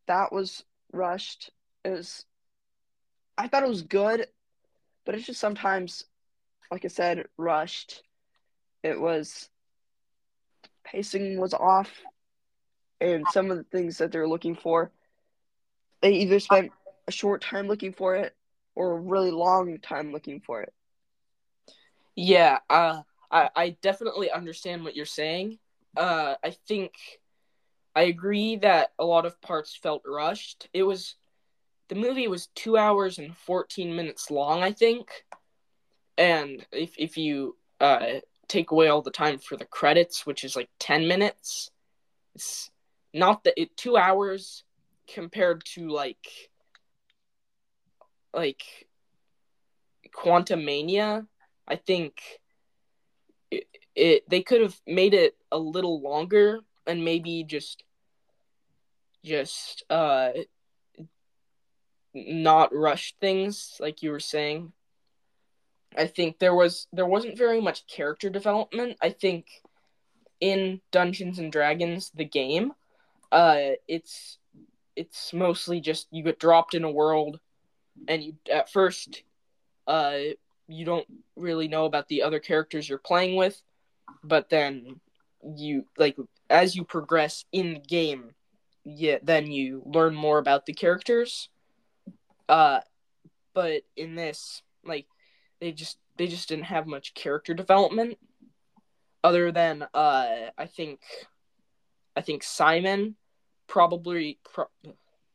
that 0.06 0.32
was 0.32 0.64
rushed. 0.92 1.50
It 1.84 1.90
was, 1.90 2.24
I 3.36 3.48
thought 3.48 3.62
it 3.62 3.68
was 3.68 3.82
good, 3.82 4.26
but 5.04 5.14
it's 5.14 5.26
just 5.26 5.40
sometimes, 5.40 6.04
like 6.70 6.84
I 6.84 6.88
said, 6.88 7.26
rushed. 7.36 8.02
It 8.82 8.98
was, 9.00 9.50
pacing 10.82 11.38
was 11.38 11.54
off, 11.54 11.90
and 13.00 13.28
some 13.28 13.50
of 13.50 13.58
the 13.58 13.64
things 13.64 13.98
that 13.98 14.12
they're 14.12 14.28
looking 14.28 14.54
for, 14.54 14.90
they 16.00 16.12
either 16.14 16.40
spent 16.40 16.72
a 17.06 17.12
short 17.12 17.42
time 17.42 17.66
looking 17.66 17.92
for 17.92 18.16
it 18.16 18.34
or 18.74 18.92
a 18.92 19.00
really 19.00 19.30
long 19.30 19.78
time 19.78 20.12
looking 20.12 20.40
for 20.40 20.62
it. 20.62 20.72
Yeah, 22.14 22.58
uh, 22.70 23.02
I 23.30 23.50
I 23.54 23.70
definitely 23.82 24.30
understand 24.30 24.84
what 24.84 24.94
you're 24.96 25.06
saying. 25.06 25.58
Uh, 25.96 26.36
I 26.42 26.50
think 26.66 26.92
I 27.94 28.02
agree 28.02 28.56
that 28.56 28.92
a 28.98 29.04
lot 29.04 29.24
of 29.26 29.40
parts 29.40 29.76
felt 29.76 30.02
rushed. 30.04 30.68
It 30.72 30.82
was 30.82 31.14
the 31.88 31.94
movie 31.94 32.26
was 32.28 32.48
two 32.54 32.76
hours 32.76 33.18
and 33.18 33.36
fourteen 33.36 33.94
minutes 33.94 34.30
long, 34.30 34.62
I 34.62 34.72
think, 34.72 35.24
and 36.18 36.66
if 36.72 36.94
if 36.98 37.16
you 37.16 37.56
uh 37.80 38.20
take 38.48 38.72
away 38.72 38.88
all 38.88 39.02
the 39.02 39.10
time 39.10 39.38
for 39.38 39.56
the 39.56 39.64
credits, 39.64 40.26
which 40.26 40.44
is 40.44 40.56
like 40.56 40.68
ten 40.78 41.06
minutes, 41.06 41.70
it's 42.34 42.70
not 43.12 43.44
that 43.44 43.60
it 43.60 43.76
two 43.76 43.96
hours 43.96 44.64
compared 45.06 45.64
to 45.64 45.88
like 45.88 46.50
like 48.34 48.88
Quantumania. 50.12 51.26
I 51.68 51.76
think 51.76 52.20
it, 53.50 53.66
it 53.94 54.28
they 54.28 54.42
could 54.42 54.60
have 54.60 54.80
made 54.86 55.14
it 55.14 55.36
a 55.52 55.58
little 55.58 56.00
longer 56.00 56.60
and 56.86 57.04
maybe 57.04 57.44
just 57.44 57.83
just 59.24 59.82
uh 59.90 60.30
not 62.14 62.74
rush 62.74 63.14
things 63.20 63.76
like 63.80 64.02
you 64.02 64.10
were 64.12 64.20
saying. 64.20 64.72
I 65.96 66.06
think 66.06 66.38
there 66.38 66.54
was 66.54 66.86
there 66.92 67.06
wasn't 67.06 67.38
very 67.38 67.60
much 67.60 67.86
character 67.86 68.30
development. 68.30 68.96
I 69.02 69.10
think 69.10 69.46
in 70.40 70.80
Dungeons 70.92 71.38
and 71.38 71.50
Dragons 71.50 72.10
the 72.14 72.24
game, 72.24 72.72
uh 73.32 73.72
it's 73.88 74.38
it's 74.96 75.32
mostly 75.32 75.80
just 75.80 76.06
you 76.10 76.22
get 76.22 76.38
dropped 76.38 76.74
in 76.74 76.84
a 76.84 76.90
world 76.90 77.40
and 78.06 78.22
you 78.22 78.34
at 78.52 78.70
first 78.70 79.22
uh 79.86 80.18
you 80.68 80.84
don't 80.84 81.06
really 81.36 81.68
know 81.68 81.84
about 81.84 82.08
the 82.08 82.22
other 82.22 82.38
characters 82.38 82.88
you're 82.88 82.98
playing 82.98 83.36
with, 83.36 83.60
but 84.22 84.48
then 84.50 85.00
you 85.56 85.84
like 85.98 86.16
as 86.50 86.76
you 86.76 86.84
progress 86.84 87.44
in 87.52 87.74
the 87.74 87.80
game, 87.80 88.34
yeah, 88.84 89.18
then 89.22 89.50
you 89.50 89.82
learn 89.86 90.14
more 90.14 90.38
about 90.38 90.66
the 90.66 90.72
characters. 90.74 91.48
Uh, 92.48 92.80
but 93.54 93.82
in 93.96 94.14
this, 94.14 94.62
like, 94.84 95.06
they 95.60 95.72
just 95.72 95.98
they 96.16 96.26
just 96.26 96.48
didn't 96.48 96.64
have 96.66 96.86
much 96.86 97.14
character 97.14 97.54
development, 97.54 98.18
other 99.22 99.50
than 99.50 99.82
uh, 99.94 100.50
I 100.56 100.66
think, 100.66 101.00
I 102.14 102.20
think 102.20 102.42
Simon 102.42 103.16
probably 103.66 104.38
pro- 104.44 104.66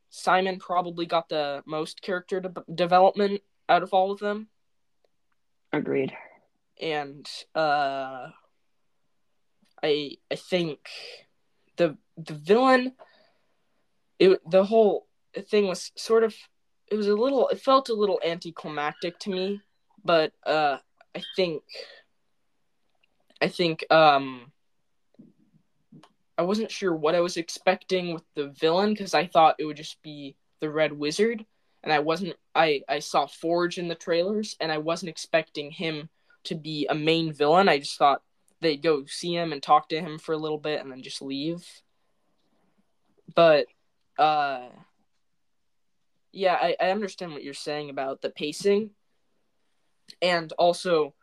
Simon 0.09 0.59
probably 0.59 1.05
got 1.05 1.29
the 1.29 1.63
most 1.65 2.01
character 2.01 2.39
de- 2.39 2.73
development 2.73 3.41
out 3.67 3.83
of 3.83 3.93
all 3.93 4.11
of 4.11 4.19
them 4.19 4.47
Agreed. 5.73 6.15
and 6.81 7.27
uh 7.55 8.29
i 9.83 10.11
i 10.31 10.35
think 10.35 10.79
the 11.77 11.97
the 12.17 12.33
villain 12.33 12.93
it 14.19 14.39
the 14.49 14.63
whole 14.63 15.07
thing 15.49 15.67
was 15.67 15.91
sort 15.95 16.23
of 16.23 16.35
it 16.87 16.95
was 16.95 17.07
a 17.07 17.15
little 17.15 17.47
it 17.49 17.59
felt 17.59 17.89
a 17.89 17.93
little 17.93 18.19
anticlimactic 18.25 19.17
to 19.19 19.29
me 19.29 19.61
but 20.03 20.31
uh 20.45 20.77
i 21.15 21.21
think 21.35 21.63
i 23.41 23.47
think 23.47 23.85
um 23.91 24.51
i 26.37 26.41
wasn't 26.41 26.71
sure 26.71 26.95
what 26.95 27.15
i 27.15 27.19
was 27.21 27.37
expecting 27.37 28.13
with 28.13 28.23
the 28.35 28.49
villain 28.49 28.91
because 28.91 29.13
i 29.13 29.25
thought 29.25 29.55
it 29.59 29.65
would 29.65 29.77
just 29.77 30.01
be 30.01 30.35
the 30.59 30.69
red 30.69 30.91
wizard 30.91 31.45
and 31.83 31.93
i 31.93 31.99
wasn't 31.99 32.35
i 32.55 32.81
i 32.89 32.99
saw 32.99 33.25
forge 33.25 33.77
in 33.77 33.87
the 33.87 33.95
trailers 33.95 34.55
and 34.59 34.71
i 34.71 34.77
wasn't 34.77 35.09
expecting 35.09 35.71
him 35.71 36.09
to 36.45 36.55
be 36.55 36.87
a 36.89 36.95
main 36.95 37.31
villain. 37.33 37.69
I 37.69 37.79
just 37.79 37.97
thought 37.97 38.21
they'd 38.61 38.81
go 38.81 39.05
see 39.05 39.33
him 39.33 39.51
and 39.51 39.63
talk 39.63 39.89
to 39.89 40.01
him 40.01 40.17
for 40.19 40.33
a 40.33 40.37
little 40.37 40.57
bit 40.57 40.81
and 40.81 40.91
then 40.91 41.01
just 41.01 41.21
leave. 41.21 41.65
But 43.35 43.67
uh 44.19 44.67
yeah 46.31 46.57
i, 46.61 46.75
I 46.79 46.91
understand 46.91 47.31
what 47.31 47.43
you're 47.43 47.53
saying 47.53 47.89
about 47.89 48.21
the 48.21 48.29
pacing. 48.29 48.91
And 50.21 50.51
also 50.53 51.13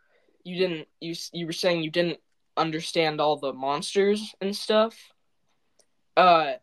you 0.43 0.57
didn't 0.57 0.87
you 0.99 1.15
you 1.33 1.45
were 1.45 1.53
saying 1.53 1.83
you 1.83 1.91
didn't 1.91 2.19
understand 2.55 3.21
all 3.21 3.37
the 3.37 3.53
monsters 3.53 4.33
and 4.41 4.55
stuff. 4.55 4.95
Uh 6.15 6.53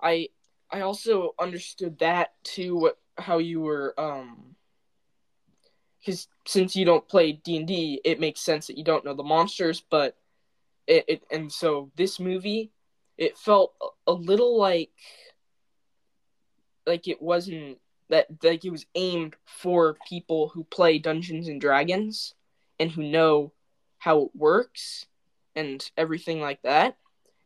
i 0.00 0.28
i 0.70 0.80
also 0.80 1.34
understood 1.38 1.98
that 1.98 2.34
too 2.44 2.76
what 2.76 2.98
how 3.16 3.38
you 3.38 3.60
were 3.60 3.94
um 3.98 4.54
because 6.00 6.28
since 6.46 6.76
you 6.76 6.84
don't 6.84 7.08
play 7.08 7.32
d&d 7.32 8.00
it 8.04 8.20
makes 8.20 8.40
sense 8.40 8.66
that 8.66 8.76
you 8.76 8.84
don't 8.84 9.04
know 9.04 9.14
the 9.14 9.22
monsters 9.22 9.82
but 9.90 10.16
it, 10.86 11.04
it 11.08 11.22
and 11.30 11.50
so 11.50 11.90
this 11.96 12.20
movie 12.20 12.70
it 13.16 13.38
felt 13.38 13.74
a 14.06 14.12
little 14.12 14.58
like 14.58 14.90
like 16.86 17.08
it 17.08 17.20
wasn't 17.20 17.78
that 18.10 18.26
like 18.42 18.64
it 18.64 18.70
was 18.70 18.86
aimed 18.94 19.36
for 19.44 19.96
people 20.06 20.48
who 20.48 20.64
play 20.64 20.98
dungeons 20.98 21.48
and 21.48 21.60
dragons 21.60 22.34
and 22.78 22.90
who 22.90 23.02
know 23.02 23.52
how 23.98 24.22
it 24.22 24.30
works 24.34 25.06
and 25.56 25.90
everything 25.96 26.40
like 26.40 26.60
that 26.62 26.96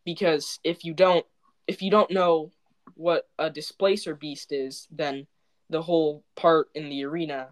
because 0.05 0.59
if 0.65 0.85
you 0.85 0.95
don't 0.95 1.25
if 1.67 1.83
you 1.83 1.91
don't 1.91 2.11
know 2.11 2.51
what 2.95 3.29
a 3.39 3.49
displacer 3.49 4.15
beast 4.15 4.53
is 4.53 4.89
then 4.91 5.27
the 5.71 5.83
whole 5.83 6.25
part 6.35 6.69
in 6.75 6.89
the 6.89 7.05
arena 7.05 7.49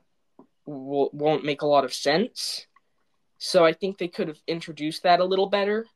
will, 0.66 1.11
won't 1.12 1.44
make 1.44 1.62
a 1.62 1.66
lot 1.66 1.85
of 1.85 1.94
sense. 1.94 2.66
So 3.38 3.64
I 3.64 3.72
think 3.72 3.99
they 3.99 4.09
could 4.09 4.29
have 4.29 4.40
introduced 4.46 5.03
that 5.03 5.20
a 5.20 5.25
little 5.25 5.46
better. 5.46 5.87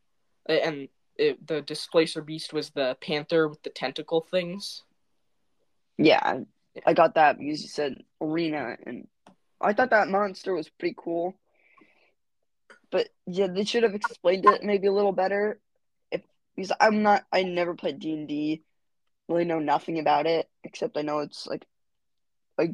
And 0.46 0.88
it, 1.16 1.46
the 1.46 1.62
displacer 1.62 2.22
beast 2.22 2.52
was 2.52 2.70
the 2.70 2.96
panther 3.00 3.48
with 3.48 3.62
the 3.62 3.70
tentacle 3.70 4.20
things. 4.20 4.82
Yeah, 6.00 6.40
I 6.86 6.94
got 6.94 7.16
that 7.16 7.38
because 7.38 7.60
you 7.60 7.68
said 7.68 8.02
arena, 8.22 8.74
and 8.86 9.06
I 9.60 9.74
thought 9.74 9.90
that 9.90 10.08
monster 10.08 10.54
was 10.54 10.70
pretty 10.70 10.94
cool. 10.96 11.34
But 12.90 13.08
yeah, 13.26 13.48
they 13.48 13.64
should 13.64 13.82
have 13.82 13.94
explained 13.94 14.46
it 14.46 14.62
maybe 14.62 14.86
a 14.86 14.92
little 14.92 15.12
better. 15.12 15.60
If 16.10 16.22
because 16.56 16.72
I'm 16.80 17.02
not, 17.02 17.24
I 17.30 17.42
never 17.42 17.74
played 17.74 17.98
D 17.98 18.14
and 18.14 18.26
D, 18.26 18.62
really 19.28 19.44
know 19.44 19.58
nothing 19.58 19.98
about 19.98 20.26
it 20.26 20.48
except 20.64 20.96
I 20.96 21.02
know 21.02 21.18
it's 21.18 21.46
like 21.46 21.66
a 22.58 22.68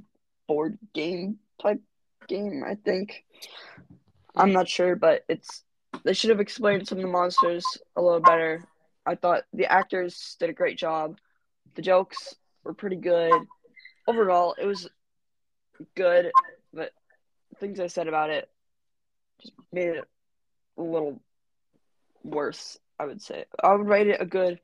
board 0.46 0.78
game 0.94 1.38
type 1.60 1.80
game. 2.28 2.62
I 2.64 2.76
think 2.76 3.24
I'm 4.36 4.52
not 4.52 4.68
sure, 4.68 4.94
but 4.94 5.24
it's 5.28 5.64
they 6.04 6.12
should 6.12 6.30
have 6.30 6.40
explained 6.40 6.86
some 6.86 6.98
of 6.98 7.02
the 7.02 7.08
monsters 7.08 7.66
a 7.96 8.00
little 8.02 8.20
better. 8.20 8.62
I 9.04 9.16
thought 9.16 9.42
the 9.52 9.70
actors 9.70 10.36
did 10.38 10.48
a 10.48 10.52
great 10.52 10.78
job. 10.78 11.18
The 11.74 11.82
jokes 11.82 12.36
were 12.66 12.74
pretty 12.74 12.96
good. 12.96 13.32
Overall, 14.06 14.54
it 14.58 14.66
was 14.66 14.88
good, 15.94 16.30
but 16.72 16.92
things 17.58 17.80
I 17.80 17.86
said 17.86 18.08
about 18.08 18.30
it 18.30 18.48
just 19.40 19.52
made 19.72 19.88
it 19.88 20.04
a 20.78 20.82
little 20.82 21.20
worse. 22.22 22.78
I 22.98 23.06
would 23.06 23.20
say 23.20 23.44
I 23.62 23.74
would 23.74 23.86
rate 23.86 24.08
it 24.08 24.20
a 24.20 24.26
good 24.26 24.58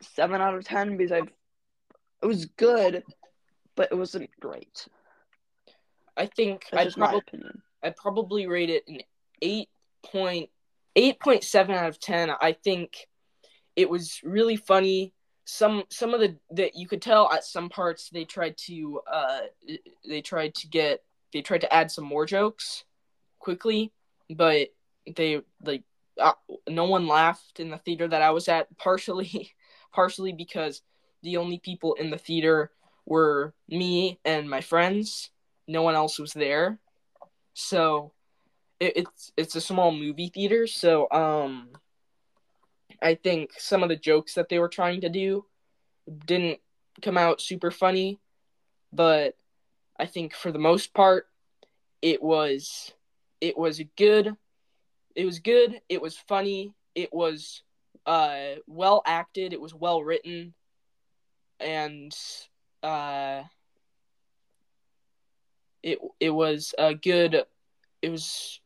seven 0.00 0.40
out 0.40 0.54
of 0.54 0.64
ten 0.64 0.96
because 0.96 1.12
I've 1.12 1.30
it 2.22 2.26
was 2.26 2.46
good, 2.46 3.02
but 3.74 3.88
it 3.90 3.96
wasn't 3.96 4.30
great. 4.40 4.86
I 6.16 6.26
think 6.26 6.66
That's 6.70 6.80
I'd 6.80 6.84
just 6.84 6.98
my 6.98 7.06
probably 7.06 7.22
opinion. 7.26 7.62
I'd 7.82 7.96
probably 7.96 8.46
rate 8.46 8.70
it 8.70 8.84
an 8.88 9.00
eight 9.40 9.68
point 10.04 10.50
eight 10.96 11.20
point 11.20 11.44
seven 11.44 11.74
out 11.74 11.88
of 11.88 12.00
ten. 12.00 12.30
I 12.30 12.52
think 12.52 13.08
it 13.76 13.88
was 13.88 14.20
really 14.22 14.56
funny. 14.56 15.12
Some 15.44 15.84
some 15.90 16.14
of 16.14 16.20
the 16.20 16.36
that 16.52 16.76
you 16.76 16.86
could 16.88 17.02
tell 17.02 17.32
at 17.32 17.44
some 17.44 17.68
parts 17.68 18.10
they 18.10 18.24
tried 18.24 18.56
to 18.66 19.00
uh 19.10 19.40
they 20.08 20.20
tried 20.22 20.54
to 20.56 20.68
get 20.68 21.02
they 21.32 21.42
tried 21.42 21.62
to 21.62 21.72
add 21.74 21.90
some 21.90 22.04
more 22.04 22.26
jokes 22.26 22.84
quickly, 23.38 23.92
but 24.30 24.68
they 25.16 25.42
like 25.64 25.84
uh, 26.20 26.32
no 26.68 26.84
one 26.84 27.08
laughed 27.08 27.60
in 27.60 27.70
the 27.70 27.78
theater 27.78 28.08
that 28.08 28.22
I 28.22 28.30
was 28.30 28.48
at. 28.48 28.68
Partially 28.78 29.52
partially 29.92 30.32
because 30.32 30.82
the 31.22 31.36
only 31.36 31.58
people 31.58 31.94
in 31.94 32.10
the 32.10 32.18
theater 32.18 32.70
were 33.06 33.54
me 33.68 34.18
and 34.24 34.48
my 34.48 34.60
friends. 34.60 35.30
No 35.68 35.82
one 35.82 35.94
else 35.94 36.18
was 36.18 36.32
there. 36.32 36.78
so 37.54 38.12
it, 38.80 38.94
it's 38.96 39.32
it's 39.36 39.56
a 39.56 39.60
small 39.60 39.92
movie 39.92 40.28
theater. 40.28 40.66
So 40.66 41.08
um, 41.10 41.68
I 43.02 43.14
think 43.16 43.50
some 43.58 43.82
of 43.82 43.88
the 43.88 43.96
jokes 43.96 44.34
that 44.34 44.48
they 44.48 44.58
were 44.58 44.68
trying 44.68 45.00
to 45.02 45.08
do 45.08 45.44
didn't 46.26 46.60
come 47.00 47.18
out 47.18 47.40
super 47.40 47.70
funny, 47.70 48.20
but 48.92 49.36
I 49.98 50.06
think 50.06 50.34
for 50.34 50.52
the 50.52 50.58
most 50.58 50.94
part, 50.94 51.26
it 52.00 52.22
was 52.22 52.92
it 53.40 53.58
was 53.58 53.80
good. 53.96 54.36
It 55.14 55.24
was 55.24 55.40
good. 55.40 55.80
It 55.88 56.00
was 56.00 56.16
funny. 56.16 56.74
It 56.94 57.12
was 57.12 57.62
uh, 58.06 58.56
well 58.66 59.02
acted. 59.06 59.52
It 59.52 59.60
was 59.60 59.74
well 59.74 60.02
written, 60.02 60.54
and 61.60 62.14
uh, 62.82 63.42
it 65.82 65.98
it 66.20 66.30
was 66.30 66.74
a 66.78 66.94
good. 66.94 67.44
It 68.00 68.10
was 68.10 68.60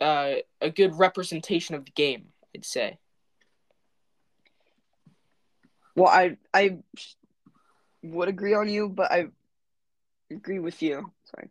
uh, 0.00 0.34
a 0.60 0.70
good 0.70 0.98
representation 0.98 1.74
of 1.74 1.86
the 1.86 1.90
game. 1.92 2.33
I'd 2.54 2.64
say. 2.64 2.98
Well, 5.96 6.08
I 6.08 6.36
I 6.52 6.78
would 8.02 8.28
agree 8.28 8.54
on 8.54 8.68
you, 8.68 8.88
but 8.88 9.10
I 9.12 9.26
agree 10.30 10.58
with 10.58 10.82
you. 10.82 11.10
Sorry, 11.24 11.50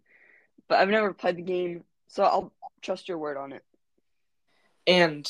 but 0.67 0.79
I've 0.79 0.89
never 0.89 1.13
played 1.13 1.37
the 1.37 1.41
game, 1.41 1.83
so 2.07 2.23
I'll 2.23 2.53
trust 2.81 3.07
your 3.07 3.17
word 3.17 3.37
on 3.37 3.53
it. 3.53 3.63
And 4.85 5.25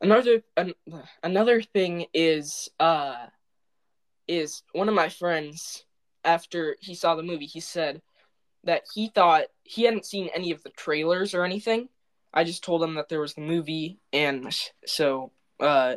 another 0.00 0.42
an, 0.56 0.74
another 1.22 1.62
thing 1.62 2.06
is 2.12 2.68
uh 2.78 3.26
is 4.28 4.62
one 4.72 4.88
of 4.88 4.94
my 4.94 5.08
friends 5.08 5.84
after 6.24 6.76
he 6.80 6.94
saw 6.94 7.14
the 7.14 7.22
movie 7.22 7.46
he 7.46 7.60
said 7.60 8.02
that 8.64 8.82
he 8.94 9.08
thought 9.08 9.44
he 9.64 9.84
hadn't 9.84 10.04
seen 10.04 10.28
any 10.34 10.50
of 10.50 10.62
the 10.62 10.70
trailers 10.70 11.34
or 11.34 11.44
anything 11.44 11.88
i 12.32 12.44
just 12.44 12.64
told 12.64 12.82
him 12.82 12.94
that 12.94 13.08
there 13.08 13.20
was 13.20 13.34
the 13.34 13.40
movie 13.40 13.98
and 14.12 14.54
so 14.86 15.32
uh 15.60 15.94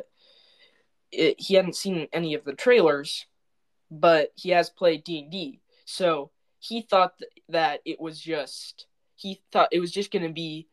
it, 1.12 1.36
he 1.38 1.54
hadn't 1.54 1.76
seen 1.76 2.08
any 2.12 2.34
of 2.34 2.44
the 2.44 2.54
trailers 2.54 3.26
but 3.90 4.30
he 4.36 4.50
has 4.50 4.70
played 4.70 5.04
d&d 5.04 5.60
so 5.84 6.30
he 6.58 6.82
thought 6.82 7.18
th- 7.18 7.30
that 7.48 7.80
it 7.84 8.00
was 8.00 8.18
just 8.20 8.86
he 9.16 9.40
thought 9.52 9.68
it 9.72 9.80
was 9.80 9.92
just 9.92 10.10
going 10.10 10.26
to 10.26 10.32
be 10.32 10.66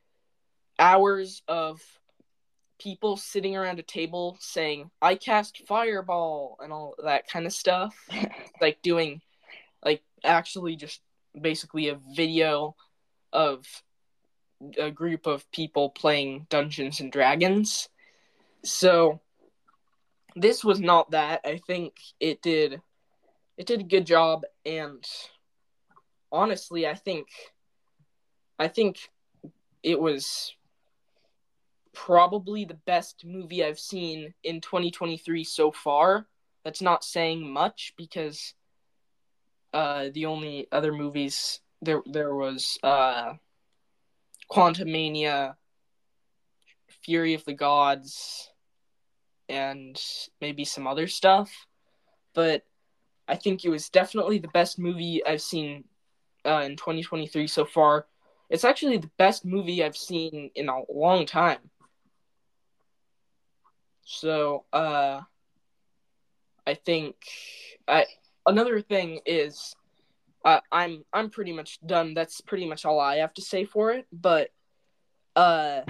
hours 0.80 1.44
of 1.48 1.82
people 2.80 3.16
sitting 3.16 3.56
around 3.56 3.78
a 3.78 3.84
table 3.84 4.38
saying 4.40 4.90
i 5.02 5.14
cast 5.14 5.62
fireball 5.68 6.58
and 6.64 6.74
all 6.74 6.96
that 7.04 7.28
kind 7.28 7.46
of 7.46 7.54
stuff. 7.54 7.96
Like 8.60 8.80
doing 8.84 9.22
like 9.84 10.04
actually 10.24 10.76
just 10.76 11.02
basically 11.40 11.90
a 11.90 12.00
video 12.16 12.76
of 13.34 13.66
a 14.78 14.92
group 14.92 15.28
of 15.28 15.50
people 15.52 15.90
playing 15.90 16.46
dungeons 16.50 17.00
and 17.00 17.12
dragons 17.12 17.90
so 18.64 19.20
this 20.36 20.64
was 20.64 20.80
not 20.80 21.12
that 21.12 21.42
i 21.46 21.60
think 21.68 21.94
it 22.20 22.42
did 22.42 22.82
it 23.58 23.66
did 23.68 23.82
a 23.82 23.86
good 23.86 24.06
job 24.06 24.44
and 24.66 25.04
honestly 26.32 26.88
i 26.88 26.94
think 26.94 27.28
i 28.60 28.68
think 28.68 29.10
it 29.84 30.00
was 30.00 30.56
probably 31.94 32.66
the 32.66 32.80
best 32.86 33.26
movie 33.26 33.64
I've 33.64 33.80
seen 33.80 34.34
in 34.44 34.62
2023 34.62 35.44
so 35.44 35.72
far. 35.72 36.28
That's 36.64 36.82
not 36.82 37.04
saying 37.04 37.52
much 37.52 37.94
because 37.98 38.54
uh, 39.74 40.10
the 40.14 40.26
only 40.26 40.68
other 40.72 40.92
movies 40.92 41.60
there 41.82 42.02
there 42.06 42.36
was 42.36 42.78
uh, 42.84 43.34
Quantumania, 44.52 45.56
Fury 47.04 47.34
of 47.34 47.46
the 47.46 47.54
Gods, 47.54 48.50
and 49.48 50.02
maybe 50.40 50.66
some 50.66 50.88
other 50.88 51.08
stuff. 51.08 51.68
But 52.34 52.64
I 53.28 53.36
think 53.36 53.64
it 53.64 53.70
was 53.70 53.90
definitely 53.90 54.40
the 54.40 54.50
best 54.50 54.78
movie 54.78 55.26
I've 55.26 55.42
seen 55.42 55.86
uh, 56.46 56.64
in 56.66 56.76
2023 56.76 57.48
so 57.48 57.66
far. 57.66 58.08
It's 58.50 58.66
actually 58.66 58.98
the 58.98 59.12
best 59.18 59.46
movie 59.46 59.84
I've 59.84 59.98
seen 59.98 60.52
in 60.56 60.68
a 60.68 60.82
long 60.90 61.26
time. 61.26 61.60
So, 64.04 64.66
uh, 64.74 65.22
I 66.68 66.74
think 66.74 67.16
I 67.88 68.06
another 68.46 68.82
thing 68.82 69.22
is 69.26 69.74
uh, 70.44 70.60
I'm 70.72 71.04
I'm 71.14 71.30
pretty 71.30 71.54
much 71.54 71.80
done. 71.86 72.14
That's 72.14 72.42
pretty 72.42 72.68
much 72.68 72.86
all 72.86 73.00
I 73.00 73.18
have 73.18 73.34
to 73.36 73.42
say 73.42 73.66
for 73.66 73.92
it. 73.92 74.08
But 74.12 74.50
uh, 75.36 75.82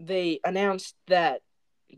they 0.00 0.40
announced 0.44 0.94
that 1.08 1.42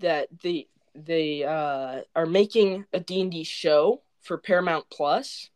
that 0.01 0.29
the 0.43 0.69
they 0.95 1.45
uh, 1.45 2.01
are 2.15 2.27
making 2.27 2.87
a 2.93 3.01
D&D 3.01 3.45
show 3.45 4.03
for 4.23 4.39
Paramount 4.39 4.87
Plus, 4.91 5.51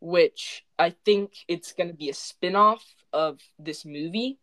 which 0.00 0.64
I 0.78 0.90
think 1.04 1.32
it's 1.46 1.72
going 1.72 1.88
to 1.88 1.94
be 1.94 2.10
a 2.10 2.14
spin-off 2.14 2.84
of 3.12 3.40
this 3.58 3.84
movie. 3.84 4.38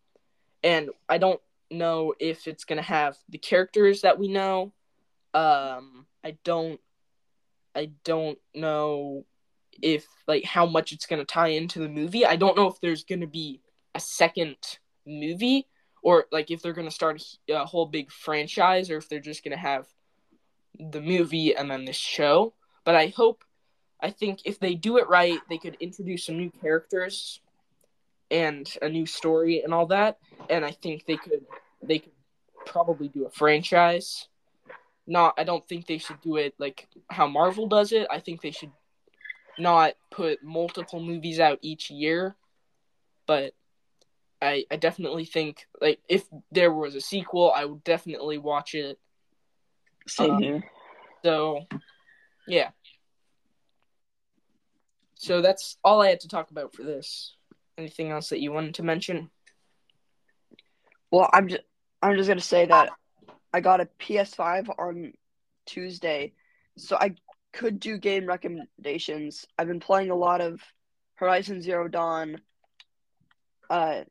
And 0.63 0.91
I 1.09 1.17
don't 1.17 1.41
know 1.69 2.13
if 2.19 2.47
it's 2.47 2.63
gonna 2.63 2.81
have 2.81 3.17
the 3.29 3.38
characters 3.38 4.01
that 4.01 4.17
we 4.17 4.29
know. 4.29 4.71
Um, 5.33 6.05
I 6.23 6.38
don't, 6.43 6.79
I 7.75 7.91
don't 8.03 8.39
know 8.53 9.25
if 9.81 10.05
like 10.27 10.43
how 10.43 10.65
much 10.65 10.91
it's 10.91 11.05
gonna 11.05 11.25
tie 11.25 11.49
into 11.49 11.79
the 11.79 11.89
movie. 11.89 12.25
I 12.25 12.36
don't 12.36 12.57
know 12.57 12.67
if 12.67 12.79
there's 12.81 13.03
gonna 13.03 13.27
be 13.27 13.62
a 13.95 13.99
second 13.99 14.57
movie 15.05 15.67
or 16.01 16.25
like 16.31 16.51
if 16.51 16.62
they're 16.62 16.73
gonna 16.73 16.91
start 16.91 17.21
a 17.49 17.65
whole 17.65 17.86
big 17.86 18.12
franchise 18.12 18.89
or 18.89 18.97
if 18.97 19.09
they're 19.09 19.19
just 19.19 19.43
gonna 19.43 19.57
have 19.57 19.88
the 20.79 21.01
movie 21.01 21.55
and 21.55 21.69
then 21.69 21.86
the 21.86 21.93
show. 21.93 22.53
But 22.83 22.95
I 22.95 23.07
hope, 23.07 23.43
I 24.01 24.09
think 24.12 24.41
if 24.45 24.59
they 24.59 24.75
do 24.75 24.97
it 24.97 25.07
right, 25.07 25.39
they 25.49 25.57
could 25.57 25.77
introduce 25.79 26.25
some 26.25 26.38
new 26.38 26.51
characters 26.51 27.39
and 28.29 28.71
a 28.81 28.89
new 28.89 29.05
story 29.05 29.62
and 29.62 29.73
all 29.73 29.86
that. 29.88 30.17
And 30.49 30.65
I 30.65 30.71
think 30.71 31.05
they 31.05 31.17
could 31.17 31.45
they 31.81 31.99
could 31.99 32.12
probably 32.65 33.07
do 33.07 33.25
a 33.25 33.29
franchise. 33.29 34.27
Not, 35.05 35.33
I 35.38 35.43
don't 35.43 35.67
think 35.67 35.86
they 35.86 35.97
should 35.97 36.21
do 36.21 36.38
it 36.38 36.53
like 36.57 36.88
how 37.09 37.27
Marvel 37.27 37.67
does 37.67 37.91
it. 37.91 38.07
I 38.09 38.19
think 38.19 38.41
they 38.41 38.51
should 38.51 38.71
not 39.57 39.93
put 40.11 40.43
multiple 40.43 40.99
movies 40.99 41.39
out 41.39 41.59
each 41.61 41.89
year, 41.89 42.35
but 43.27 43.53
I 44.41 44.65
I 44.69 44.75
definitely 44.75 45.25
think 45.25 45.67
like 45.79 45.99
if 46.07 46.25
there 46.51 46.71
was 46.71 46.95
a 46.95 47.01
sequel, 47.01 47.51
I 47.55 47.65
would 47.65 47.83
definitely 47.83 48.37
watch 48.37 48.75
it. 48.75 48.99
Same 50.07 50.31
um, 50.31 50.41
here. 50.41 50.63
So, 51.23 51.65
yeah. 52.47 52.71
So 55.15 55.41
that's 55.41 55.77
all 55.83 56.01
I 56.01 56.09
had 56.09 56.19
to 56.21 56.27
talk 56.27 56.51
about 56.51 56.75
for 56.75 56.83
this. 56.83 57.35
Anything 57.77 58.11
else 58.11 58.29
that 58.29 58.41
you 58.41 58.51
wanted 58.51 58.75
to 58.75 58.83
mention? 58.83 59.29
Well, 61.09 61.29
I'm 61.31 61.47
just 61.47 61.61
I'm 62.01 62.17
just 62.17 62.27
gonna 62.27 62.41
say 62.41 62.65
that 62.65 62.89
I 63.53 63.61
got 63.61 63.79
a 63.79 63.87
PS5 63.99 64.69
on 64.77 65.13
Tuesday, 65.65 66.33
so 66.77 66.97
I 66.99 67.15
could 67.53 67.79
do 67.79 67.97
game 67.97 68.25
recommendations. 68.25 69.45
I've 69.57 69.67
been 69.67 69.79
playing 69.79 70.09
a 70.09 70.15
lot 70.15 70.41
of 70.41 70.59
Horizon 71.15 71.61
Zero 71.61 71.87
Dawn. 71.87 72.41
Uh, 73.69 74.03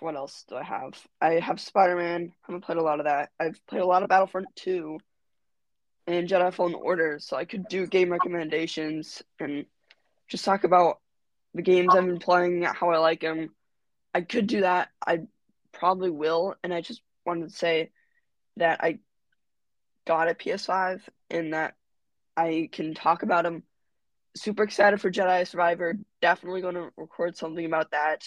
what 0.00 0.16
else 0.16 0.44
do 0.48 0.56
I 0.56 0.62
have? 0.62 1.00
I 1.20 1.34
have 1.34 1.60
Spider 1.60 1.96
Man. 1.96 2.32
I 2.32 2.46
haven't 2.46 2.64
played 2.64 2.78
a 2.78 2.82
lot 2.82 3.00
of 3.00 3.06
that. 3.06 3.30
I've 3.38 3.64
played 3.66 3.82
a 3.82 3.86
lot 3.86 4.02
of 4.02 4.08
Battlefront 4.08 4.46
Two, 4.56 4.98
and 6.06 6.28
Jedi 6.28 6.52
Fallen 6.52 6.74
Order. 6.74 7.18
So 7.20 7.36
I 7.36 7.44
could 7.44 7.68
do 7.68 7.86
game 7.86 8.10
recommendations 8.10 9.22
and 9.38 9.66
just 10.28 10.44
talk 10.44 10.64
about 10.64 11.00
the 11.54 11.62
games 11.62 11.94
I've 11.94 12.06
been 12.06 12.18
playing, 12.18 12.62
how 12.62 12.90
I 12.90 12.98
like 12.98 13.20
them. 13.20 13.50
I 14.14 14.22
could 14.22 14.46
do 14.46 14.62
that. 14.62 14.88
I 15.06 15.20
probably 15.72 16.10
will. 16.10 16.54
And 16.62 16.72
I 16.72 16.80
just 16.80 17.02
wanted 17.26 17.50
to 17.50 17.56
say 17.56 17.90
that 18.56 18.82
I 18.82 18.98
got 20.06 20.30
a 20.30 20.34
PS5 20.34 21.00
and 21.30 21.52
that 21.52 21.74
I 22.36 22.68
can 22.72 22.94
talk 22.94 23.22
about 23.22 23.44
them. 23.44 23.62
Super 24.36 24.62
excited 24.62 25.00
for 25.00 25.10
Jedi 25.10 25.46
Survivor. 25.46 25.98
Definitely 26.22 26.60
going 26.60 26.76
to 26.76 26.90
record 26.96 27.36
something 27.36 27.64
about 27.64 27.90
that. 27.90 28.24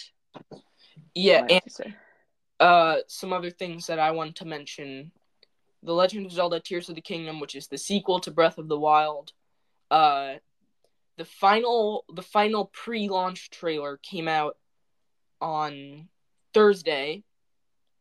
Yeah, 1.14 1.46
and 1.48 1.94
uh, 2.60 2.96
some 3.08 3.32
other 3.32 3.50
things 3.50 3.86
that 3.86 3.98
I 3.98 4.10
want 4.10 4.36
to 4.36 4.44
mention: 4.44 5.12
The 5.82 5.94
Legend 5.94 6.26
of 6.26 6.32
Zelda: 6.32 6.60
Tears 6.60 6.88
of 6.88 6.94
the 6.94 7.00
Kingdom, 7.00 7.40
which 7.40 7.54
is 7.54 7.68
the 7.68 7.78
sequel 7.78 8.20
to 8.20 8.30
Breath 8.30 8.58
of 8.58 8.68
the 8.68 8.78
Wild. 8.78 9.32
Uh, 9.90 10.34
the 11.16 11.24
final, 11.24 12.04
the 12.12 12.22
final 12.22 12.66
pre-launch 12.66 13.50
trailer 13.50 13.98
came 14.02 14.28
out 14.28 14.56
on 15.40 16.08
Thursday, 16.52 17.22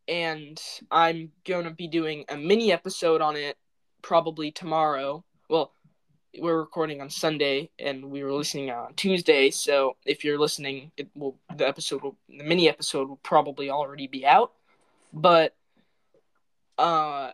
and 0.08 0.60
I'm 0.90 1.32
going 1.46 1.66
to 1.66 1.72
be 1.72 1.88
doing 1.88 2.26
a 2.30 2.38
mini 2.38 2.72
episode 2.72 3.22
on 3.22 3.36
it 3.36 3.58
probably 4.02 4.52
tomorrow. 4.52 5.24
Well, 5.50 5.74
we're 6.40 6.58
recording 6.58 7.02
on 7.02 7.10
Sunday 7.10 7.70
and 7.78 8.06
we 8.06 8.24
were 8.24 8.34
listening 8.34 8.72
on 8.72 8.94
Tuesday. 8.96 9.52
So 9.52 9.98
if 10.06 10.24
you're 10.24 10.40
listening, 10.40 10.92
it 10.98 11.10
will 11.16 11.38
the 11.56 11.68
episode 11.68 12.02
will 12.02 12.18
the 12.28 12.44
mini 12.44 12.68
episode 12.68 13.10
will 13.10 13.18
probably 13.18 13.70
already 13.70 14.08
be 14.08 14.26
out. 14.26 14.52
But 15.12 15.56
uh, 16.78 17.32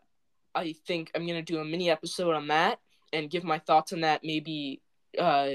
I 0.54 0.74
think 0.86 1.12
I'm 1.16 1.26
gonna 1.26 1.42
do 1.42 1.60
a 1.60 1.66
mini 1.66 1.90
episode 1.90 2.36
on 2.36 2.48
that 2.48 2.80
and 3.14 3.30
give 3.30 3.44
my 3.44 3.60
thoughts 3.60 3.94
on 3.94 4.02
that. 4.02 4.24
Maybe 4.24 4.82
uh, 5.18 5.50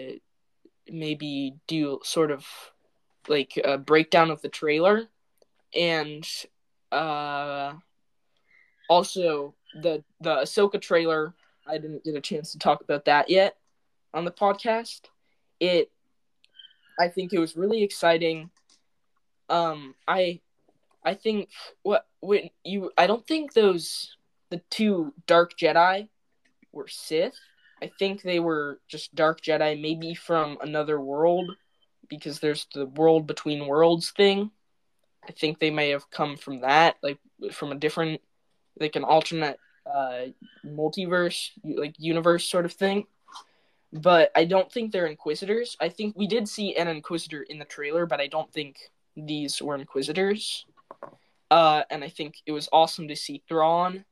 maybe 0.91 1.57
do 1.67 2.01
sort 2.03 2.31
of 2.31 2.47
like 3.29 3.59
a 3.63 3.79
breakdown 3.79 4.31
of 4.31 4.43
the 4.43 4.49
trailer 4.49 5.09
and 5.75 6.27
uh, 6.93 7.75
also 8.89 9.55
the 9.83 10.03
the 10.21 10.37
Ahsoka 10.37 10.81
trailer 10.81 11.35
I 11.67 11.79
didn't 11.79 12.05
get 12.05 12.15
a 12.15 12.21
chance 12.21 12.53
to 12.53 12.59
talk 12.59 12.81
about 12.83 13.07
that 13.07 13.31
yet 13.31 13.57
on 14.13 14.25
the 14.25 14.31
podcast. 14.31 15.03
It 15.61 15.91
I 16.99 17.09
think 17.09 17.33
it 17.33 17.39
was 17.39 17.57
really 17.57 17.83
exciting. 17.83 18.51
Um 19.49 19.95
I 20.07 20.41
I 21.05 21.15
think 21.15 21.51
what 21.83 22.07
when 22.21 22.51
you 22.65 22.91
I 22.97 23.07
don't 23.07 23.27
think 23.27 23.53
those 23.53 24.17
the 24.51 24.63
two 24.71 25.13
dark 25.27 25.57
Jedi 25.59 26.09
were 26.73 26.89
Sith. 26.89 27.39
I 27.83 27.91
think 27.99 28.23
they 28.23 28.41
were 28.41 28.81
just 28.89 29.15
dark 29.15 29.41
Jedi 29.41 29.81
maybe 29.81 30.15
from 30.15 30.59
another 30.61 31.01
world 31.01 31.51
because 32.09 32.41
there's 32.41 32.67
the 32.75 32.87
world 32.87 33.27
between 33.27 33.67
worlds 33.67 34.13
thing. 34.13 34.51
I 35.27 35.33
think 35.33 35.59
they 35.59 35.71
may 35.71 35.91
have 35.91 36.11
come 36.11 36.37
from 36.37 36.61
that 36.61 36.97
like 37.03 37.19
from 37.53 37.73
a 37.73 37.77
different 37.77 38.21
like 38.79 38.97
an 38.97 39.05
alternate 39.05 39.59
uh, 39.87 40.27
multiverse, 40.65 41.51
like 41.63 41.95
universe 41.99 42.49
sort 42.49 42.65
of 42.65 42.73
thing. 42.73 43.07
But 43.93 44.33
I 44.35 44.45
don't 44.45 44.71
think 44.71 44.91
they're 44.91 45.07
Inquisitors. 45.07 45.77
I 45.81 45.89
think 45.89 46.17
we 46.17 46.27
did 46.27 46.49
see 46.49 46.75
an 46.77 46.89
Inquisitor 46.89 47.43
in 47.43 47.59
the 47.59 47.65
trailer, 47.65 48.07
but 48.07 48.21
I 48.21 48.27
don't 48.27 48.53
think 48.53 48.91
these 49.17 49.63
were 49.63 49.77
Inquisitors. 49.77 50.67
Uh, 51.51 51.83
and 51.91 52.03
I 52.03 52.09
think 52.09 52.37
it 52.47 52.53
was 52.53 52.69
awesome 52.73 53.07
to 53.09 53.15
see 53.17 53.43
Thrawn. 53.49 54.05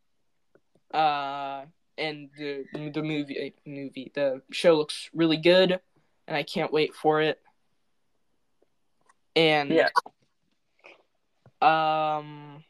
Uh, 0.94 1.64
and 1.98 2.30
the 2.38 2.64
the 2.72 3.02
movie 3.02 3.54
movie 3.66 4.12
the 4.14 4.42
show 4.50 4.74
looks 4.76 5.10
really 5.14 5.36
good, 5.36 5.80
and 6.28 6.36
I 6.36 6.42
can't 6.42 6.72
wait 6.72 6.94
for 6.94 7.20
it. 7.20 7.40
And 9.34 9.70
Yeah. 9.70 9.88
um, 11.60 12.62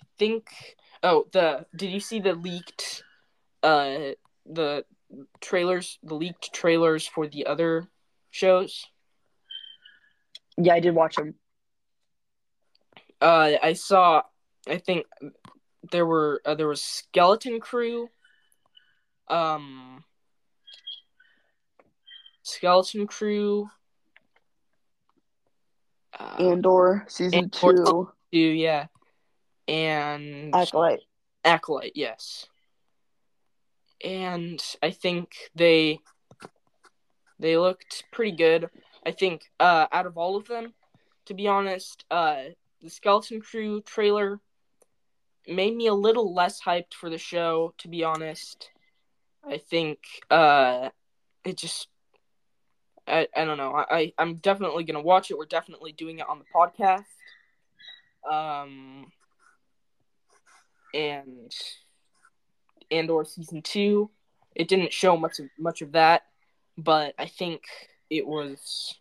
I 0.00 0.04
think 0.18 0.76
oh 1.02 1.26
the 1.32 1.66
did 1.74 1.90
you 1.90 2.00
see 2.00 2.20
the 2.20 2.34
leaked 2.34 3.02
uh 3.62 4.12
the 4.46 4.84
trailers 5.40 5.98
the 6.02 6.14
leaked 6.14 6.52
trailers 6.52 7.06
for 7.06 7.26
the 7.26 7.46
other 7.46 7.88
shows? 8.30 8.86
Yeah, 10.56 10.74
I 10.74 10.80
did 10.80 10.94
watch 10.94 11.16
them. 11.16 11.34
Uh, 13.20 13.52
I 13.62 13.72
saw. 13.74 14.22
I 14.68 14.78
think 14.78 15.06
there 15.90 16.06
were 16.06 16.40
uh, 16.44 16.54
there 16.54 16.68
was 16.68 16.82
Skeleton 16.82 17.60
Crew. 17.60 18.08
Um, 19.28 20.04
Skeleton 22.42 23.06
Crew. 23.06 23.70
Uh, 26.18 26.36
Andor 26.38 27.04
season 27.08 27.44
Andor. 27.44 27.84
two, 27.84 28.12
two, 28.32 28.38
yeah, 28.38 28.86
and 29.70 30.54
Acolyte. 30.54 31.00
Acolyte, 31.44 31.92
yes. 31.94 32.46
And 34.04 34.60
I 34.82 34.90
think 34.90 35.36
they 35.54 36.00
they 37.38 37.56
looked 37.56 38.04
pretty 38.12 38.32
good. 38.32 38.68
I 39.06 39.12
think 39.12 39.42
uh, 39.60 39.86
out 39.92 40.06
of 40.06 40.18
all 40.18 40.36
of 40.36 40.46
them, 40.48 40.74
to 41.26 41.34
be 41.34 41.46
honest, 41.46 42.04
uh, 42.10 42.42
the 42.82 42.90
Skeleton 42.90 43.40
Crew 43.40 43.80
trailer 43.82 44.40
made 45.46 45.76
me 45.76 45.86
a 45.86 45.94
little 45.94 46.34
less 46.34 46.60
hyped 46.60 46.94
for 46.94 47.08
the 47.08 47.18
show. 47.18 47.72
To 47.78 47.88
be 47.88 48.02
honest, 48.02 48.70
I 49.48 49.58
think 49.58 49.98
uh, 50.30 50.90
it 51.44 51.56
just 51.56 51.88
I, 53.06 53.28
I 53.36 53.44
don't 53.44 53.58
know. 53.58 53.74
I 53.74 54.12
I'm 54.18 54.36
definitely 54.36 54.82
gonna 54.84 55.00
watch 55.00 55.30
it. 55.30 55.38
We're 55.38 55.46
definitely 55.46 55.92
doing 55.92 56.18
it 56.18 56.28
on 56.28 56.40
the 56.40 56.44
podcast. 56.54 57.04
Um, 58.30 59.12
and 60.94 61.54
Andor 62.90 63.24
season 63.24 63.62
two. 63.62 64.10
It 64.54 64.68
didn't 64.68 64.92
show 64.92 65.16
much 65.16 65.38
of 65.38 65.46
much 65.58 65.82
of 65.82 65.92
that, 65.92 66.22
but 66.76 67.14
I 67.18 67.26
think 67.26 67.62
it 68.08 68.26
was 68.26 68.98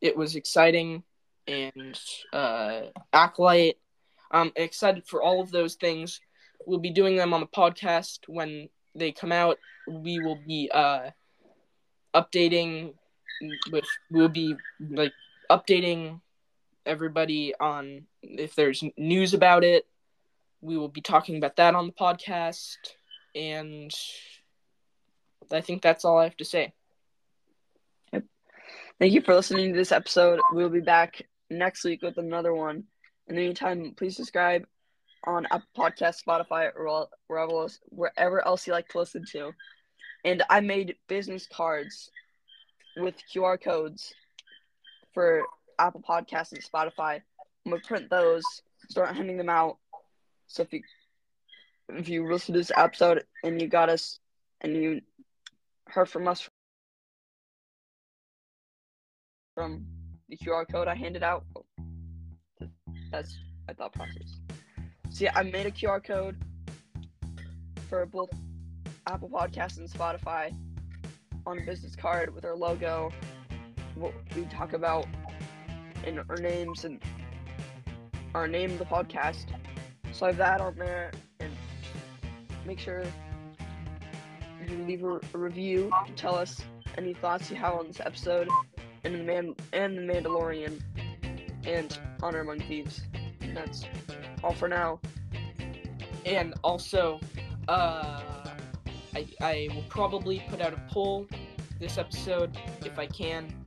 it 0.00 0.16
was 0.16 0.36
exciting 0.36 1.02
and 1.46 1.98
uh, 2.32 2.82
acolyte. 3.12 3.78
I'm 4.30 4.52
excited 4.56 5.06
for 5.06 5.22
all 5.22 5.40
of 5.40 5.50
those 5.50 5.74
things. 5.74 6.20
We'll 6.66 6.78
be 6.78 6.90
doing 6.90 7.16
them 7.16 7.34
on 7.34 7.40
the 7.40 7.46
podcast 7.46 8.20
when 8.28 8.68
they 8.94 9.12
come 9.12 9.32
out. 9.32 9.58
We 9.88 10.20
will 10.20 10.38
be 10.46 10.70
uh, 10.72 11.10
updating 12.14 12.94
with 13.70 13.84
we'll 14.10 14.28
be 14.28 14.54
like 14.80 15.12
updating 15.50 16.20
everybody 16.86 17.54
on 17.60 18.06
if 18.22 18.54
there's 18.54 18.82
news 18.96 19.34
about 19.34 19.64
it 19.64 19.86
we 20.60 20.76
will 20.76 20.88
be 20.88 21.00
talking 21.00 21.36
about 21.36 21.56
that 21.56 21.74
on 21.74 21.86
the 21.86 21.92
podcast 21.92 22.76
and 23.34 23.92
i 25.52 25.60
think 25.60 25.82
that's 25.82 26.04
all 26.04 26.18
i 26.18 26.24
have 26.24 26.36
to 26.36 26.44
say 26.44 26.72
Yep. 28.12 28.24
Thank 28.98 29.12
you 29.12 29.22
for 29.22 29.34
listening 29.34 29.72
to 29.72 29.78
this 29.78 29.92
episode. 29.92 30.40
We'll 30.52 30.68
be 30.68 30.80
back 30.80 31.22
next 31.48 31.84
week 31.84 32.02
with 32.02 32.18
another 32.18 32.54
one. 32.54 32.84
In 33.28 33.36
the 33.36 33.42
meantime, 33.42 33.94
please 33.96 34.16
subscribe 34.16 34.66
on 35.24 35.46
Apple 35.46 35.68
Podcast, 35.76 36.24
Spotify, 36.24 36.70
or 36.74 37.06
wherever 37.26 37.52
else, 37.52 37.78
wherever 37.90 38.44
else 38.46 38.66
you 38.66 38.72
like 38.72 38.88
to 38.88 38.98
listen 38.98 39.24
to. 39.32 39.52
And 40.24 40.42
I 40.50 40.60
made 40.60 40.96
business 41.08 41.46
cards 41.46 42.10
with 42.96 43.14
QR 43.34 43.62
codes 43.62 44.12
for 45.14 45.42
Apple 45.78 46.02
Podcasts 46.06 46.52
and 46.52 46.62
Spotify. 46.62 47.20
I'm 47.64 47.72
gonna 47.72 47.82
print 47.86 48.10
those, 48.10 48.44
start 48.88 49.14
handing 49.14 49.36
them 49.36 49.48
out. 49.48 49.78
So 50.50 50.62
if 50.64 50.72
you 50.72 50.82
if 51.90 52.08
you 52.08 52.28
listen 52.28 52.54
to 52.54 52.58
this 52.58 52.72
episode 52.76 53.22
and 53.44 53.60
you 53.60 53.68
got 53.68 53.88
us 53.88 54.18
and 54.60 54.74
you 54.74 55.00
heard 55.86 56.08
from 56.08 56.26
us 56.26 56.48
from 59.54 59.86
the 60.28 60.36
QR 60.36 60.64
code 60.70 60.88
I 60.88 60.96
handed 60.96 61.22
out. 61.22 61.44
That's 63.12 63.38
my 63.68 63.74
thought 63.74 63.92
process. 63.92 64.40
See, 65.10 65.28
I 65.28 65.44
made 65.44 65.66
a 65.66 65.70
QR 65.70 66.02
code 66.02 66.36
for 67.88 68.04
both 68.06 68.30
Apple 69.06 69.28
Podcasts 69.28 69.78
and 69.78 69.88
Spotify 69.88 70.52
on 71.46 71.58
a 71.58 71.62
business 71.64 71.94
card 71.94 72.34
with 72.34 72.44
our 72.44 72.56
logo, 72.56 73.12
what 73.94 74.14
we 74.34 74.44
talk 74.46 74.72
about, 74.72 75.06
and 76.04 76.20
our 76.28 76.36
names 76.36 76.84
and 76.84 77.00
our 78.34 78.48
name 78.48 78.72
of 78.72 78.78
the 78.78 78.84
podcast. 78.84 79.46
So 80.20 80.26
have 80.26 80.36
that 80.36 80.60
on 80.60 80.74
there, 80.76 81.12
and 81.40 81.50
make 82.66 82.78
sure 82.78 83.04
you 84.68 84.84
leave 84.86 85.02
a, 85.02 85.14
a 85.14 85.38
review 85.38 85.90
to 86.06 86.12
tell 86.12 86.34
us 86.34 86.60
any 86.98 87.14
thoughts 87.14 87.48
you 87.50 87.56
have 87.56 87.72
on 87.72 87.86
this 87.86 88.00
episode 88.00 88.46
and 89.02 89.14
the 89.14 89.18
man 89.20 89.54
and 89.72 89.96
the 89.96 90.02
Mandalorian 90.02 90.78
and 91.64 91.98
Honor 92.22 92.40
Among 92.40 92.60
Thieves. 92.60 93.00
And 93.40 93.56
that's 93.56 93.86
all 94.44 94.52
for 94.52 94.68
now. 94.68 95.00
and 96.26 96.52
also 96.62 97.18
uh 97.68 98.20
I, 99.14 99.26
I 99.40 99.68
will 99.74 99.86
probably 99.88 100.44
put 100.50 100.60
out 100.60 100.74
a 100.74 100.82
poll 100.90 101.28
this 101.78 101.96
episode 101.96 102.58
if 102.84 102.98
I 102.98 103.06
can. 103.06 103.64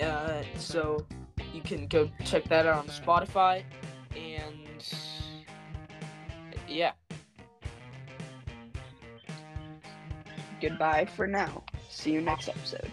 Uh, 0.00 0.42
so 0.56 1.04
you 1.52 1.62
can 1.62 1.88
go 1.88 2.08
check 2.24 2.44
that 2.44 2.64
out 2.64 2.78
on 2.78 2.86
Spotify. 2.86 3.64
Goodbye 10.60 11.06
for 11.06 11.26
now. 11.26 11.62
See 11.88 12.12
you 12.12 12.20
next 12.20 12.48
episode. 12.48 12.90